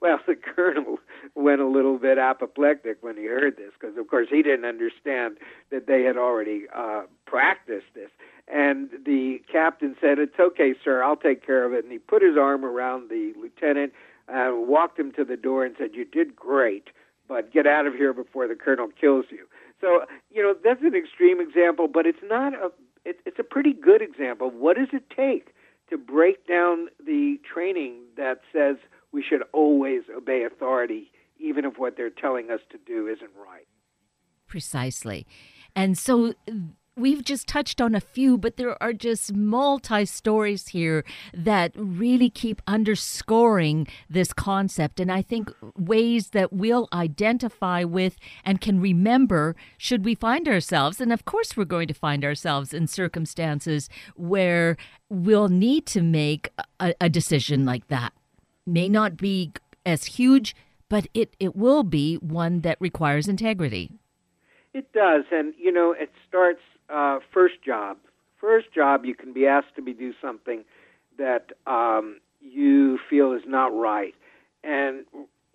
well, 0.00 0.20
the 0.26 0.36
colonel 0.36 0.98
went 1.34 1.60
a 1.60 1.66
little 1.66 1.98
bit 1.98 2.18
apoplectic 2.18 2.98
when 3.00 3.16
he 3.16 3.26
heard 3.26 3.56
this, 3.56 3.72
because, 3.78 3.96
of 3.96 4.08
course, 4.08 4.28
he 4.30 4.42
didn't 4.42 4.64
understand 4.64 5.38
that 5.70 5.86
they 5.86 6.02
had 6.02 6.16
already 6.16 6.64
uh, 6.74 7.02
practiced 7.26 7.86
this. 7.94 8.10
And 8.46 8.90
the 9.04 9.42
captain 9.50 9.96
said, 10.00 10.18
It's 10.18 10.38
okay, 10.38 10.74
sir, 10.84 11.02
I'll 11.02 11.16
take 11.16 11.44
care 11.44 11.64
of 11.64 11.72
it. 11.72 11.84
And 11.84 11.92
he 11.92 11.98
put 11.98 12.22
his 12.22 12.36
arm 12.36 12.64
around 12.64 13.10
the 13.10 13.32
lieutenant, 13.40 13.92
uh, 14.32 14.50
walked 14.54 14.98
him 14.98 15.12
to 15.12 15.24
the 15.24 15.36
door, 15.36 15.64
and 15.64 15.74
said, 15.78 15.90
You 15.94 16.04
did 16.04 16.36
great, 16.36 16.88
but 17.28 17.52
get 17.52 17.66
out 17.66 17.86
of 17.86 17.94
here 17.94 18.12
before 18.12 18.48
the 18.48 18.54
colonel 18.54 18.88
kills 19.00 19.26
you. 19.30 19.46
So, 19.80 20.02
you 20.30 20.42
know, 20.42 20.54
that's 20.62 20.82
an 20.82 20.94
extreme 20.94 21.40
example, 21.40 21.88
but 21.88 22.06
it's 22.06 22.22
not 22.22 22.54
a 22.54 22.70
it, 23.04 23.20
it's 23.24 23.38
a 23.38 23.44
pretty 23.44 23.72
good 23.72 24.02
example. 24.02 24.50
What 24.50 24.76
does 24.76 24.88
it 24.92 25.04
take 25.14 25.54
to 25.88 25.96
break 25.96 26.46
down 26.46 26.88
the 27.04 27.40
training 27.52 28.02
that 28.16 28.40
says 28.52 28.76
we 29.12 29.22
should 29.22 29.42
always 29.52 30.02
obey 30.14 30.44
authority, 30.44 31.10
even 31.38 31.64
if 31.64 31.78
what 31.78 31.96
they're 31.96 32.10
telling 32.10 32.50
us 32.50 32.60
to 32.70 32.78
do 32.86 33.08
isn't 33.08 33.30
right? 33.36 33.66
Precisely. 34.46 35.26
And 35.74 35.96
so 35.96 36.34
we've 37.00 37.24
just 37.24 37.48
touched 37.48 37.80
on 37.80 37.94
a 37.94 38.00
few, 38.00 38.36
but 38.36 38.56
there 38.56 38.80
are 38.82 38.92
just 38.92 39.34
multi 39.34 40.04
stories 40.04 40.68
here 40.68 41.04
that 41.32 41.72
really 41.74 42.30
keep 42.30 42.60
underscoring 42.66 43.86
this 44.08 44.32
concept. 44.32 45.00
And 45.00 45.10
I 45.10 45.22
think 45.22 45.50
ways 45.76 46.28
that 46.30 46.52
we'll 46.52 46.88
identify 46.92 47.84
with 47.84 48.16
and 48.44 48.60
can 48.60 48.80
remember 48.80 49.56
should 49.78 50.04
we 50.04 50.14
find 50.14 50.48
ourselves. 50.48 51.00
And 51.00 51.12
of 51.12 51.24
course, 51.24 51.56
we're 51.56 51.64
going 51.64 51.88
to 51.88 51.94
find 51.94 52.24
ourselves 52.24 52.74
in 52.74 52.86
circumstances 52.86 53.88
where 54.14 54.76
we'll 55.08 55.48
need 55.48 55.86
to 55.86 56.02
make 56.02 56.50
a, 56.78 56.94
a 57.00 57.08
decision 57.08 57.64
like 57.64 57.88
that. 57.88 58.12
May 58.66 58.88
not 58.88 59.16
be 59.16 59.52
as 59.86 60.04
huge, 60.04 60.54
but 60.88 61.06
it, 61.14 61.34
it 61.40 61.56
will 61.56 61.82
be 61.82 62.16
one 62.16 62.60
that 62.60 62.76
requires 62.80 63.28
integrity. 63.28 63.92
It 64.72 64.92
does. 64.92 65.24
And, 65.32 65.54
you 65.58 65.72
know, 65.72 65.94
it 65.98 66.10
starts 66.28 66.60
uh, 66.92 67.18
first 67.32 67.62
job, 67.64 67.96
first 68.40 68.72
job, 68.74 69.04
you 69.04 69.14
can 69.14 69.32
be 69.32 69.46
asked 69.46 69.74
to 69.76 69.82
be 69.82 69.92
do 69.92 70.12
something 70.20 70.64
that 71.18 71.50
um, 71.66 72.20
you 72.40 72.98
feel 73.08 73.32
is 73.32 73.42
not 73.46 73.66
right, 73.76 74.14
and 74.64 75.04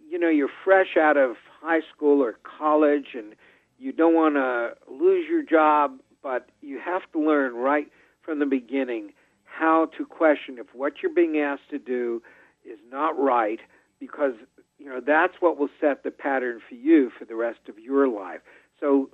you 0.10 0.20
know 0.20 0.30
you're 0.30 0.50
fresh 0.64 0.98
out 0.98 1.18
of 1.18 1.36
high 1.62 1.82
school 1.94 2.22
or 2.22 2.38
college, 2.44 3.08
and 3.16 3.36
you 3.80 3.92
don't 3.92 4.14
want 4.14 4.36
to 4.36 4.74
lose 4.92 5.26
your 5.30 5.44
job, 5.44 6.00
but 6.22 6.50
you 6.62 6.80
have 6.80 7.02
to 7.14 7.20
learn 7.20 7.56
right 7.56 7.88
from 8.22 8.40
the 8.40 8.46
beginning 8.46 9.12
how 9.44 9.90
to 9.98 10.06
question 10.06 10.58
if 10.60 10.68
what 10.74 10.94
you're 11.02 11.14
being 11.14 11.38
asked 11.38 11.70
to 11.70 11.80
do 11.80 12.22
is 12.66 12.78
not 12.92 13.18
right, 13.18 13.60
because 14.00 14.34
you 14.78 14.86
know 14.86 15.00
that's 15.06 15.36
what 15.40 15.58
will 15.58 15.70
set 15.80 16.04
the 16.04 16.12
pattern 16.12 16.60
for 16.68 16.76
you 16.76 17.10
for 17.18 17.26
the 17.26 17.36
rest 17.36 17.60
of 17.70 17.80
your 17.80 18.08
life. 18.08 18.42
So 18.80 19.10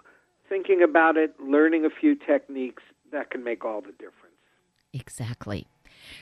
thinking 0.52 0.84
about 0.84 1.16
it, 1.16 1.34
learning 1.40 1.86
a 1.86 1.90
few 1.90 2.14
techniques, 2.14 2.84
that 3.14 3.32
can 3.32 3.42
make 3.42 3.64
all 3.64 3.80
the 3.80 3.94
difference. 3.94 4.36
Exactly. 4.94 5.66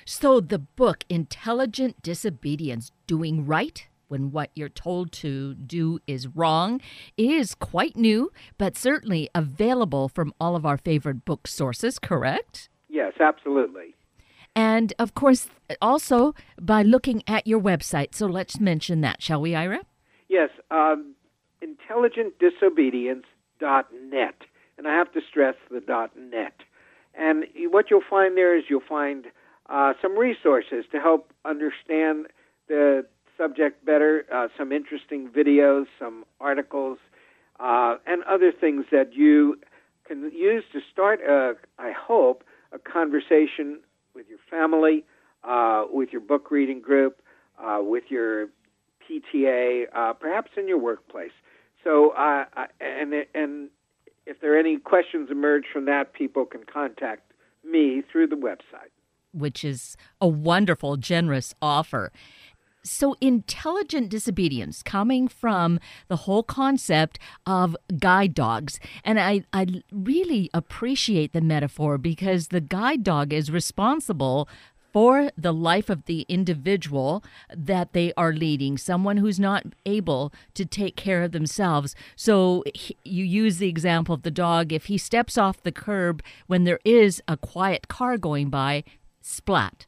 So 0.05 0.39
the 0.39 0.59
book, 0.59 1.03
Intelligent 1.09 2.03
Disobedience 2.03 2.91
Doing 3.07 3.47
Right 3.47 3.87
when 4.07 4.31
what 4.31 4.51
you're 4.55 4.69
told 4.69 5.11
to 5.11 5.55
do 5.55 5.99
is 6.07 6.27
wrong, 6.27 6.79
is 7.17 7.55
quite 7.55 7.95
new, 7.95 8.31
but 8.57 8.77
certainly 8.77 9.29
available 9.33 10.09
from 10.09 10.33
all 10.39 10.55
of 10.55 10.65
our 10.65 10.77
favorite 10.77 11.25
book 11.25 11.47
sources, 11.47 11.99
correct? 11.99 12.69
Yes, 12.87 13.13
absolutely. 13.19 13.95
And 14.55 14.93
of 14.99 15.13
course, 15.13 15.49
also 15.81 16.33
by 16.59 16.81
looking 16.83 17.21
at 17.27 17.45
your 17.45 17.59
website. 17.59 18.15
So 18.15 18.25
let's 18.25 18.59
mention 18.59 19.01
that, 19.01 19.21
shall 19.21 19.41
we, 19.41 19.53
Ira? 19.53 19.81
Yes, 20.27 20.49
um, 20.71 21.13
intelligentdisobedience.net. 23.61 24.35
And 24.77 24.87
I 24.87 24.95
have 24.95 25.11
to 25.13 25.21
stress 25.29 25.55
the 25.69 25.81
.net. 26.17 26.53
And 27.13 27.45
what 27.71 27.89
you'll 27.89 28.01
find 28.09 28.37
there 28.37 28.57
is 28.57 28.65
you'll 28.69 28.81
find 28.87 29.25
uh, 29.69 29.93
some 30.01 30.17
resources 30.17 30.85
to 30.91 30.99
help 30.99 31.33
understand 31.43 32.27
the 32.67 33.05
subject 33.37 33.85
better, 33.85 34.25
uh, 34.33 34.47
some 34.57 34.71
interesting 34.71 35.29
videos, 35.29 35.85
some 35.97 36.23
articles, 36.39 36.97
uh, 37.59 37.97
and 38.05 38.23
other 38.23 38.51
things 38.51 38.85
that 38.91 39.13
you 39.13 39.59
can 40.07 40.31
use 40.31 40.63
to 40.71 40.79
start, 40.91 41.19
a, 41.21 41.53
I 41.77 41.91
hope, 41.91 42.43
a 42.71 42.79
conversation 42.79 43.79
with 44.15 44.27
your 44.29 44.39
family, 44.49 45.03
uh, 45.43 45.85
with 45.91 46.09
your 46.11 46.21
book 46.21 46.51
reading 46.51 46.81
group, 46.81 47.21
uh, 47.61 47.79
with 47.81 48.05
your 48.09 48.47
PTA, 49.09 49.85
uh, 49.93 50.13
perhaps 50.13 50.51
in 50.57 50.67
your 50.67 50.79
workplace. 50.79 51.31
So, 51.83 52.11
uh, 52.11 52.45
and 52.79 53.13
and 53.33 53.69
if 54.25 54.39
there 54.41 54.55
are 54.55 54.59
any 54.59 54.77
questions 54.77 55.29
emerge 55.31 55.65
from 55.71 55.85
that, 55.85 56.13
people 56.13 56.45
can 56.45 56.61
contact 56.71 57.31
me 57.63 58.03
through 58.11 58.27
the 58.27 58.35
website. 58.35 58.91
Which 59.31 59.63
is 59.63 59.95
a 60.19 60.27
wonderful, 60.27 60.97
generous 60.97 61.53
offer. 61.61 62.11
So, 62.83 63.15
intelligent 63.19 64.09
disobedience 64.09 64.81
coming 64.81 65.27
from 65.27 65.79
the 66.07 66.15
whole 66.15 66.43
concept 66.43 67.19
of 67.45 67.75
guide 67.99 68.33
dogs. 68.33 68.79
And 69.03 69.19
I, 69.19 69.43
I 69.51 69.83
really 69.91 70.49
appreciate 70.53 71.33
the 71.33 71.41
metaphor 71.41 71.97
because 71.97 72.47
the 72.47 72.61
guide 72.61 73.03
dog 73.03 73.33
is 73.33 73.51
responsible 73.51 74.47
for 74.91 75.31
the 75.37 75.53
life 75.53 75.89
of 75.89 76.05
the 76.05 76.25
individual 76.27 77.23
that 77.55 77.93
they 77.93 78.13
are 78.17 78.33
leading, 78.33 78.77
someone 78.77 79.17
who's 79.17 79.39
not 79.39 79.63
able 79.85 80.33
to 80.53 80.65
take 80.65 80.95
care 80.95 81.23
of 81.23 81.31
themselves. 81.31 81.95
So 82.15 82.63
he, 82.73 82.97
you 83.03 83.23
use 83.23 83.57
the 83.57 83.69
example 83.69 84.15
of 84.15 84.23
the 84.23 84.31
dog. 84.31 84.73
If 84.73 84.85
he 84.85 84.97
steps 84.97 85.37
off 85.37 85.63
the 85.63 85.71
curb 85.71 86.23
when 86.47 86.63
there 86.63 86.79
is 86.83 87.21
a 87.27 87.37
quiet 87.37 87.87
car 87.87 88.17
going 88.17 88.49
by, 88.49 88.83
splat. 89.21 89.85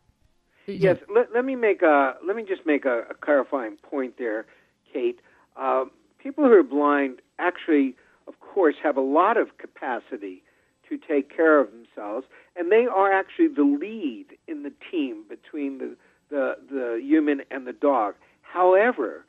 Yes, 0.67 0.97
let, 1.13 1.33
let 1.33 1.43
me 1.43 1.55
make 1.55 1.81
a 1.81 2.13
let 2.25 2.35
me 2.35 2.43
just 2.47 2.65
make 2.65 2.85
a, 2.85 3.03
a 3.09 3.13
clarifying 3.13 3.77
point 3.77 4.17
there, 4.17 4.45
Kate. 4.93 5.19
Uh, 5.57 5.85
people 6.19 6.45
who 6.45 6.53
are 6.53 6.63
blind 6.63 7.19
actually, 7.39 7.95
of 8.27 8.39
course, 8.39 8.75
have 8.83 8.95
a 8.95 9.01
lot 9.01 9.37
of 9.37 9.57
capacity 9.57 10.43
to 10.87 10.97
take 10.97 11.35
care 11.35 11.59
of 11.59 11.69
themselves, 11.71 12.25
and 12.55 12.71
they 12.71 12.85
are 12.85 13.11
actually 13.11 13.47
the 13.47 13.63
lead 13.63 14.25
in 14.47 14.63
the 14.63 14.73
team 14.91 15.23
between 15.29 15.77
the, 15.77 15.95
the, 16.29 16.55
the 16.69 16.99
human 17.01 17.41
and 17.49 17.65
the 17.65 17.73
dog. 17.73 18.15
However, 18.41 19.25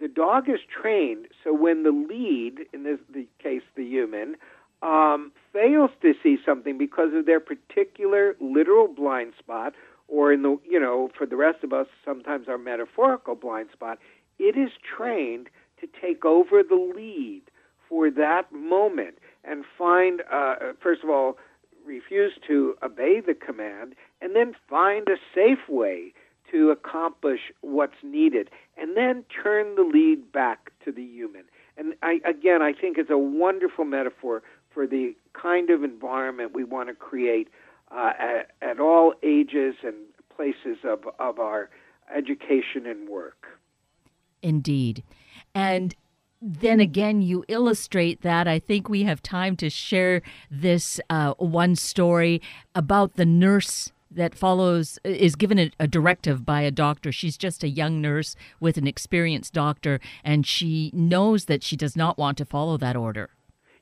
the 0.00 0.08
dog 0.08 0.48
is 0.48 0.60
trained 0.68 1.28
so 1.42 1.54
when 1.54 1.82
the 1.82 1.90
lead, 1.90 2.66
in 2.72 2.82
this 2.82 2.98
the 3.12 3.26
case 3.42 3.62
the 3.76 3.84
human, 3.84 4.36
um, 4.82 5.32
fails 5.52 5.90
to 6.02 6.12
see 6.22 6.36
something 6.44 6.76
because 6.76 7.14
of 7.14 7.24
their 7.26 7.40
particular 7.40 8.36
literal 8.40 8.88
blind 8.88 9.32
spot, 9.38 9.72
or 10.08 10.32
in 10.32 10.42
the 10.42 10.58
you 10.68 10.78
know 10.78 11.10
for 11.16 11.26
the 11.26 11.36
rest 11.36 11.64
of 11.64 11.72
us 11.72 11.86
sometimes 12.04 12.48
our 12.48 12.58
metaphorical 12.58 13.34
blind 13.34 13.68
spot, 13.72 13.98
it 14.38 14.56
is 14.56 14.70
trained 14.96 15.48
to 15.80 15.88
take 16.00 16.24
over 16.24 16.62
the 16.62 16.92
lead 16.94 17.42
for 17.88 18.10
that 18.10 18.52
moment 18.52 19.18
and 19.44 19.64
find, 19.78 20.22
uh, 20.32 20.56
first 20.82 21.04
of 21.04 21.10
all, 21.10 21.36
refuse 21.86 22.32
to 22.46 22.74
obey 22.82 23.20
the 23.20 23.34
command, 23.34 23.94
and 24.20 24.34
then 24.34 24.54
find 24.68 25.08
a 25.08 25.16
safe 25.34 25.68
way 25.68 26.12
to 26.50 26.70
accomplish 26.70 27.40
what's 27.60 27.96
needed, 28.02 28.50
and 28.76 28.96
then 28.96 29.24
turn 29.42 29.74
the 29.74 29.82
lead 29.82 30.30
back 30.32 30.72
to 30.84 30.92
the 30.92 31.02
human. 31.02 31.44
And 31.76 31.94
I, 32.02 32.20
again, 32.24 32.62
I 32.62 32.72
think 32.72 32.98
it's 32.98 33.10
a 33.10 33.18
wonderful 33.18 33.84
metaphor 33.84 34.42
for 34.70 34.86
the 34.86 35.14
kind 35.32 35.70
of 35.70 35.82
environment 35.82 36.52
we 36.54 36.64
want 36.64 36.88
to 36.88 36.94
create 36.94 37.48
uh, 37.90 38.12
at, 38.18 38.50
at 38.62 38.80
all 38.80 39.14
ages 39.22 39.74
and 39.82 39.94
places 40.34 40.78
of, 40.84 41.08
of 41.18 41.38
our 41.38 41.70
education 42.14 42.86
and 42.86 43.08
work. 43.08 43.46
Indeed. 44.42 45.02
And 45.54 45.94
then 46.46 46.78
again, 46.78 47.22
you 47.22 47.44
illustrate 47.48 48.22
that. 48.22 48.46
I 48.46 48.60
think 48.60 48.88
we 48.88 49.02
have 49.02 49.20
time 49.20 49.56
to 49.56 49.68
share 49.68 50.22
this 50.48 51.00
uh, 51.10 51.34
one 51.38 51.74
story 51.74 52.40
about 52.72 53.16
the 53.16 53.26
nurse 53.26 53.92
that 54.12 54.32
follows 54.32 55.00
is 55.02 55.34
given 55.34 55.58
a, 55.58 55.70
a, 55.80 55.88
directive 55.88 56.46
by 56.46 56.60
a 56.60 56.70
doctor. 56.70 57.10
She's 57.10 57.36
just 57.36 57.64
a 57.64 57.68
young 57.68 58.00
nurse 58.00 58.36
with 58.60 58.76
an 58.76 58.86
experienced 58.86 59.52
doctor, 59.52 59.98
and 60.22 60.46
she 60.46 60.92
knows 60.94 61.46
that 61.46 61.64
she 61.64 61.76
does 61.76 61.96
not 61.96 62.16
want 62.16 62.38
to 62.38 62.44
follow 62.44 62.76
that 62.76 62.94
order. 62.94 63.30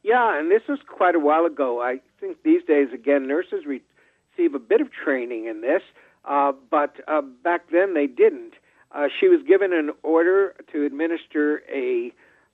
Yeah, 0.02 0.38
and 0.38 0.50
this 0.50 0.62
was 0.66 0.78
quite 0.88 1.14
a 1.14 1.20
while 1.20 1.44
ago. 1.44 1.82
I 1.82 2.00
think 2.18 2.38
these 2.44 2.62
days, 2.66 2.88
again, 2.94 3.28
nurses 3.28 3.64
receive 3.66 4.54
a 4.54 4.58
bit 4.58 4.80
of 4.80 4.88
training 4.90 5.46
in 5.46 5.60
this, 5.60 5.82
uh, 6.24 6.52
but 6.70 6.96
uh, 7.06 7.20
back 7.20 7.70
then 7.70 7.92
they 7.92 8.06
didn't. 8.06 8.54
Uh, 8.90 9.08
she 9.20 9.28
was 9.28 9.40
given 9.46 9.74
an 9.74 9.90
order 10.02 10.54
to 10.72 10.86
administer 10.86 11.62
a 11.70 12.12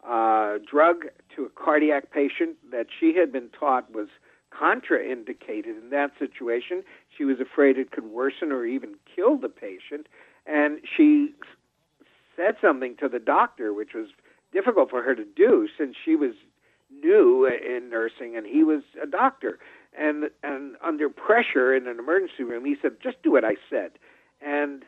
uh, 0.08 0.58
drug 0.70 1.06
to 1.36 1.44
a 1.44 1.48
cardiac 1.50 2.10
patient 2.10 2.56
that 2.70 2.86
she 2.98 3.14
had 3.14 3.32
been 3.32 3.48
taught 3.50 3.92
was 3.92 4.08
contraindicated 4.52 5.78
in 5.80 5.90
that 5.90 6.10
situation. 6.18 6.82
She 7.16 7.24
was 7.24 7.38
afraid 7.40 7.78
it 7.78 7.92
could 7.92 8.06
worsen 8.06 8.50
or 8.52 8.64
even 8.64 8.94
kill 9.14 9.36
the 9.36 9.48
patient. 9.48 10.08
And 10.46 10.80
she 10.96 11.34
said 12.36 12.56
something 12.60 12.96
to 13.00 13.08
the 13.08 13.18
doctor, 13.18 13.72
which 13.72 13.94
was 13.94 14.08
difficult 14.52 14.90
for 14.90 15.02
her 15.02 15.14
to 15.14 15.24
do 15.24 15.68
since 15.78 15.94
she 16.02 16.16
was 16.16 16.32
new 16.90 17.46
in 17.46 17.88
nursing 17.88 18.36
and 18.36 18.46
he 18.46 18.64
was 18.64 18.82
a 19.00 19.06
doctor. 19.06 19.58
And 19.96 20.30
and 20.42 20.76
under 20.82 21.08
pressure 21.08 21.74
in 21.74 21.86
an 21.86 21.98
emergency 21.98 22.44
room, 22.44 22.64
he 22.64 22.76
said, 22.80 23.00
"Just 23.02 23.22
do 23.22 23.32
what 23.32 23.44
I 23.44 23.56
said." 23.68 23.92
And 24.40 24.84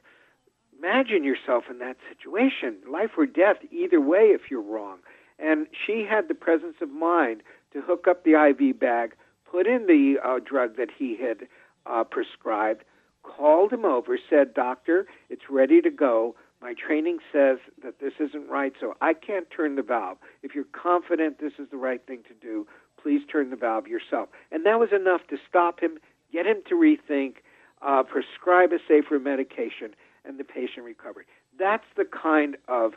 imagine 0.83 1.25
yourself 1.25 1.64
in 1.71 1.79
that 1.79 1.97
situation, 2.09 2.77
life 2.90 3.11
or 3.16 3.27
death, 3.27 3.57
either 3.71 4.01
way 4.01 4.31
if 4.35 4.51
you're 4.51 4.62
wrong. 4.62 4.99
And 5.38 5.66
she 5.87 6.07
had 6.09 6.29
the 6.29 6.35
presence 6.35 6.77
of 6.81 6.90
mind 6.90 7.42
to 7.73 7.81
hook 7.81 8.07
up 8.09 8.25
the 8.25 8.33
IV 8.33 8.79
bag, 8.79 9.14
put 9.51 9.66
in 9.66 9.87
the 9.87 10.16
uh, 10.23 10.38
drug 10.45 10.77
that 10.77 10.88
he 10.97 11.16
had 11.16 11.49
uh, 11.87 12.05
prescribed, 12.05 12.85
called 13.23 13.73
him 13.73 13.85
over, 13.85 14.18
said, 14.29 14.55
Doctor, 14.55 15.07
it's 15.31 15.42
ready 15.51 15.81
to 15.81 15.90
go. 15.90 16.35
My 16.61 16.75
training 16.75 17.18
says 17.33 17.59
that 17.83 17.99
this 18.01 18.14
isn't 18.21 18.49
right, 18.49 18.73
so 18.81 18.95
I 19.01 19.14
can't 19.14 19.49
turn 19.51 19.75
the 19.77 19.83
valve. 19.83 20.18
If 20.42 20.55
you're 20.55 20.64
confident 20.73 21.40
this 21.40 21.55
is 21.59 21.68
the 21.71 21.77
right 21.77 22.05
thing 22.07 22.21
to 22.29 22.35
do, 22.35 22.66
please 23.01 23.23
turn 23.31 23.51
the 23.51 23.57
valve 23.57 23.88
yourself. 23.88 24.29
And 24.53 24.64
that 24.66 24.79
was 24.79 24.90
enough 24.92 25.23
to 25.31 25.37
stop 25.49 25.81
him, 25.81 25.99
get 26.33 26.47
him 26.47 26.62
to 26.68 26.75
rethink, 26.75 27.37
uh, 27.83 28.05
prescribe 28.05 28.73
a 28.73 28.79
safer 28.87 29.18
medication, 29.18 29.95
and 30.24 30.38
the 30.38 30.44
patient 30.44 30.85
recovered. 30.85 31.26
That's 31.58 31.85
the 31.96 32.04
kind 32.04 32.56
of 32.68 32.92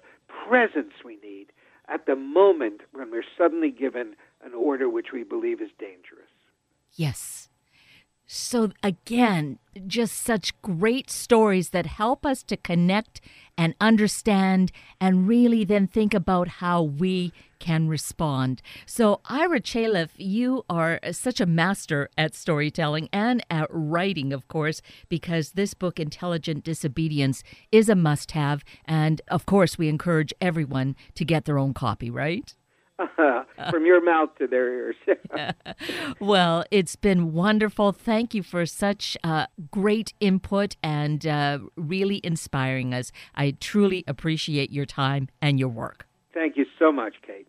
presence 0.47 0.93
we 1.03 1.17
need 1.17 1.47
at 1.87 2.05
the 2.05 2.15
moment 2.15 2.81
when 2.93 3.11
we're 3.11 3.23
suddenly 3.37 3.71
given 3.71 4.15
an 4.43 4.53
order 4.53 4.89
which 4.89 5.07
we 5.13 5.23
believe 5.23 5.61
is 5.61 5.69
dangerous. 5.79 6.29
Yes. 6.93 7.49
So, 8.27 8.71
again, 8.81 9.59
just 9.85 10.15
such 10.15 10.59
great 10.63 11.11
stories 11.11 11.69
that 11.69 11.85
help 11.85 12.25
us 12.25 12.41
to 12.43 12.57
connect 12.57 13.21
and 13.55 13.75
understand 13.79 14.71
and 14.99 15.27
really 15.27 15.63
then 15.63 15.85
think 15.85 16.13
about 16.15 16.47
how 16.47 16.81
we 16.81 17.31
can 17.59 17.87
respond. 17.87 18.63
So, 18.87 19.21
Ira 19.25 19.61
Chaleff, 19.61 20.09
you 20.17 20.65
are 20.67 20.99
such 21.11 21.39
a 21.39 21.45
master 21.45 22.09
at 22.17 22.33
storytelling 22.33 23.09
and 23.13 23.45
at 23.51 23.67
writing, 23.69 24.33
of 24.33 24.47
course, 24.47 24.81
because 25.07 25.51
this 25.51 25.75
book, 25.75 25.99
Intelligent 25.99 26.63
Disobedience, 26.63 27.43
is 27.71 27.89
a 27.89 27.95
must 27.95 28.31
have. 28.31 28.63
And 28.85 29.21
of 29.27 29.45
course, 29.45 29.77
we 29.77 29.87
encourage 29.87 30.33
everyone 30.41 30.95
to 31.13 31.25
get 31.25 31.45
their 31.45 31.59
own 31.59 31.75
copy, 31.75 32.09
right? 32.09 32.55
from 33.69 33.85
your 33.85 34.03
mouth 34.03 34.29
to 34.39 34.47
their 34.47 34.71
ears. 34.73 34.95
well, 36.19 36.63
it's 36.71 36.95
been 36.95 37.33
wonderful. 37.33 37.91
Thank 37.91 38.33
you 38.33 38.43
for 38.43 38.65
such 38.65 39.17
uh, 39.23 39.47
great 39.71 40.13
input 40.19 40.75
and 40.83 41.25
uh, 41.25 41.59
really 41.75 42.21
inspiring 42.23 42.93
us. 42.93 43.11
I 43.35 43.55
truly 43.59 44.03
appreciate 44.07 44.71
your 44.71 44.85
time 44.85 45.29
and 45.41 45.59
your 45.59 45.69
work. 45.69 46.07
Thank 46.33 46.57
you 46.57 46.65
so 46.77 46.91
much, 46.91 47.15
Kate. 47.25 47.47